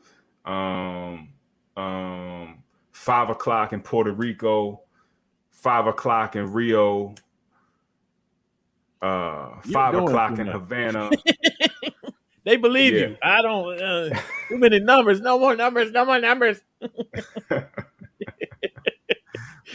[0.44, 1.28] um,
[1.76, 2.62] um,
[2.92, 4.82] 5 o'clock in Puerto Rico,
[5.52, 7.14] 5 o'clock in Rio,
[9.02, 10.46] uh, 5 o'clock in.
[10.46, 11.10] Havana.
[12.46, 13.00] They believe Yeah.
[13.00, 13.16] you.
[13.22, 13.82] I don't.
[13.82, 14.10] Uh,
[14.48, 15.20] too many numbers.
[15.20, 15.90] No more numbers.
[15.92, 16.60] No more numbers.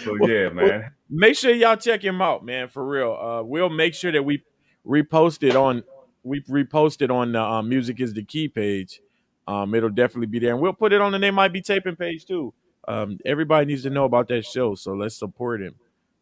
[0.04, 0.92] so yeah, man.
[1.10, 2.70] Make sure y'all check him out, man.
[2.70, 3.14] For real.
[3.14, 4.44] Uh, we'll make sure that we
[4.88, 5.84] repost it on.
[6.24, 9.02] We repost it on the um, Music Is the Key page.
[9.48, 11.98] Um, it'll definitely be there, and we'll put it on the They Might Be Taping
[11.98, 12.54] page too.
[12.88, 15.76] Um, everybody needs to know about that show, so let's support him.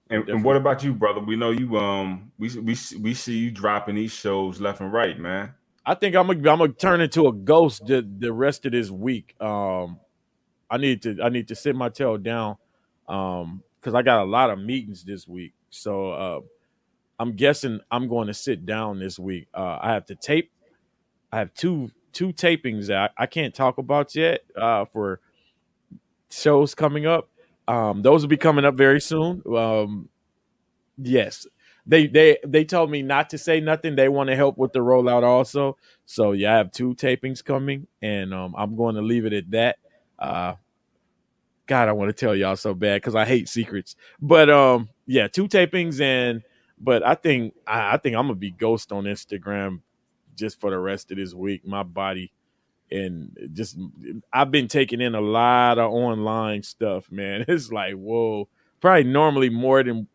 [0.09, 1.19] And, and what about you, brother?
[1.19, 1.77] We know you.
[1.77, 5.53] Um, we we we see you dropping these shows left and right, man.
[5.90, 8.91] I think I'm gonna I'm gonna turn into a ghost the, the rest of this
[8.91, 9.34] week.
[9.41, 9.99] Um,
[10.70, 12.57] I need to I need to sit my tail down,
[13.07, 15.53] um, because I got a lot of meetings this week.
[15.72, 16.40] So uh,
[17.20, 19.48] I'm guessing I'm going to sit down this week.
[19.52, 20.52] Uh, I have to tape.
[21.32, 25.22] I have two two tapings that I, I can't talk about yet uh, for
[26.30, 27.30] shows coming up.
[27.68, 29.41] Um, those will be coming up very soon.
[29.52, 30.10] Um,
[30.99, 31.48] yes,
[31.90, 33.95] they they they told me not to say nothing.
[33.95, 35.76] They want to help with the rollout also.
[36.06, 39.49] So yeah, I have two tapings coming, and um, I'm going to leave it at
[39.52, 39.78] that.
[40.20, 40.53] Uh,
[41.66, 43.95] God, I want to tell y'all so bad because I hate secrets.
[44.22, 46.44] But um, yeah, two tapings, and
[46.80, 49.82] but I think I, I think I'm gonna be ghost on Instagram
[50.36, 51.66] just for the rest of this week.
[51.66, 52.32] My body
[52.91, 53.80] and just
[54.32, 57.45] I've been taking in a lot of online stuff, man.
[57.48, 58.48] It's like whoa,
[58.80, 60.07] probably normally more than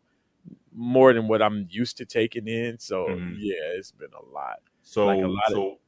[0.74, 2.78] more than what I'm used to taking in.
[2.78, 3.36] So Mhm.
[3.38, 4.60] yeah, it's been a lot.
[4.82, 5.80] So Like a lot of- so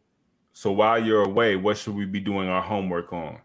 [0.52, 3.40] so while you're away, what should we be doing our homework on?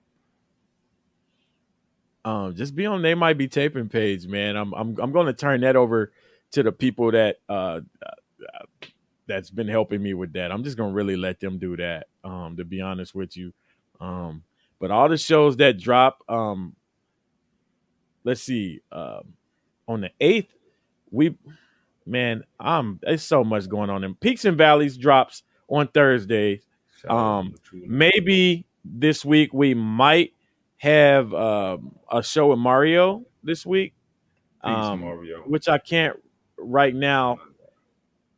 [2.24, 5.34] um just be on they might be taping page man i'm i'm, I'm going to
[5.34, 6.12] turn that over
[6.52, 8.86] to the people that uh uh,
[9.26, 12.08] that's been helping me with that i'm just going to really let them do that
[12.24, 13.52] um to be honest with you
[14.00, 14.44] um
[14.80, 16.76] but all the shows that drop um
[18.24, 19.34] let's see um
[19.88, 20.50] on the 8th
[21.12, 21.36] we
[22.06, 26.60] man i'm there's so much going on in peaks and valleys drops on thursday
[27.10, 30.34] um maybe this week we might
[30.82, 33.94] have um, a show with Mario this week,
[34.62, 35.44] um, Mario.
[35.46, 36.18] which I can't
[36.58, 37.38] right now.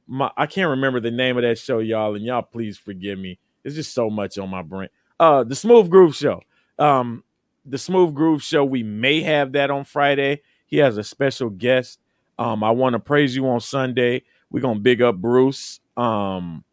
[0.08, 3.40] My I can't remember the name of that show, y'all, and y'all please forgive me.
[3.64, 4.90] There's just so much on my brain.
[5.20, 6.42] Uh, the Smooth Groove Show.
[6.78, 7.24] Um,
[7.66, 8.66] the Smooth Groove Show.
[8.66, 10.42] We may have that on Friday.
[10.66, 12.00] He has a special guest.
[12.38, 14.24] Um, I want to praise you on Sunday.
[14.50, 15.80] We're gonna big up Bruce.
[15.98, 16.64] Um,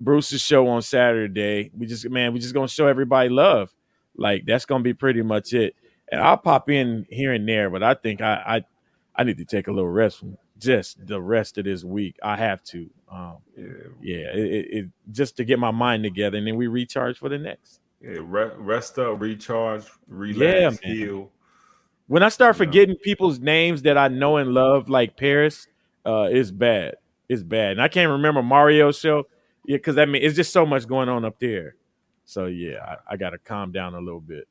[0.00, 1.70] Bruce's show on Saturday.
[1.76, 3.72] We just man, we just gonna show everybody love.
[4.16, 5.74] Like that's gonna be pretty much it.
[6.10, 8.34] And I'll pop in here and there, but I think I
[9.16, 12.16] I, I need to take a little rest from just the rest of this week.
[12.22, 12.88] I have to.
[13.10, 13.64] Um, Yeah,
[14.00, 17.28] yeah, it, it, it just to get my mind together, and then we recharge for
[17.28, 17.80] the next.
[18.00, 18.18] yeah.
[18.22, 20.96] Rest up, recharge, relax, man.
[20.96, 21.30] heal.
[22.06, 25.66] When I start forgetting people's names that I know and love, like Paris,
[26.04, 26.96] uh, it's bad.
[27.28, 29.24] It's bad, and I can't remember Mario's show.
[29.64, 31.76] Yeah, because I mean, it's just so much going on up there.
[32.24, 34.46] So yeah, I, I got to calm down a little bit.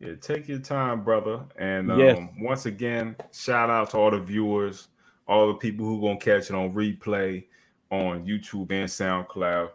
[0.00, 1.44] Yeah, take your time, brother.
[1.58, 2.18] And um, Yes.
[2.38, 4.88] once again, shout out to all the viewers,
[5.26, 7.44] all the people who gonna catch it on replay
[7.90, 9.70] on YouTube and SoundCloud.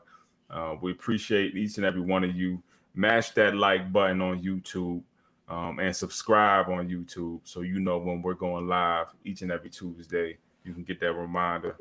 [0.50, 2.62] Uh, we appreciate each and every one of you.
[2.96, 5.04] Mash that like button on YouTube
[5.50, 9.70] um, and subscribe on YouTube so you know when we're going live each and every
[9.70, 10.38] Tuesday.
[10.64, 11.78] You can get that reminder.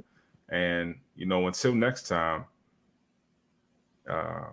[0.49, 2.47] And you know, until next time,
[4.09, 4.47] uh,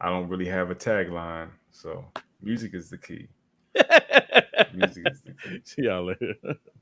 [0.00, 2.04] I don't really have a tagline, so
[2.40, 3.28] music is the key.
[4.74, 5.60] Music is the key.
[5.64, 6.34] See y'all later.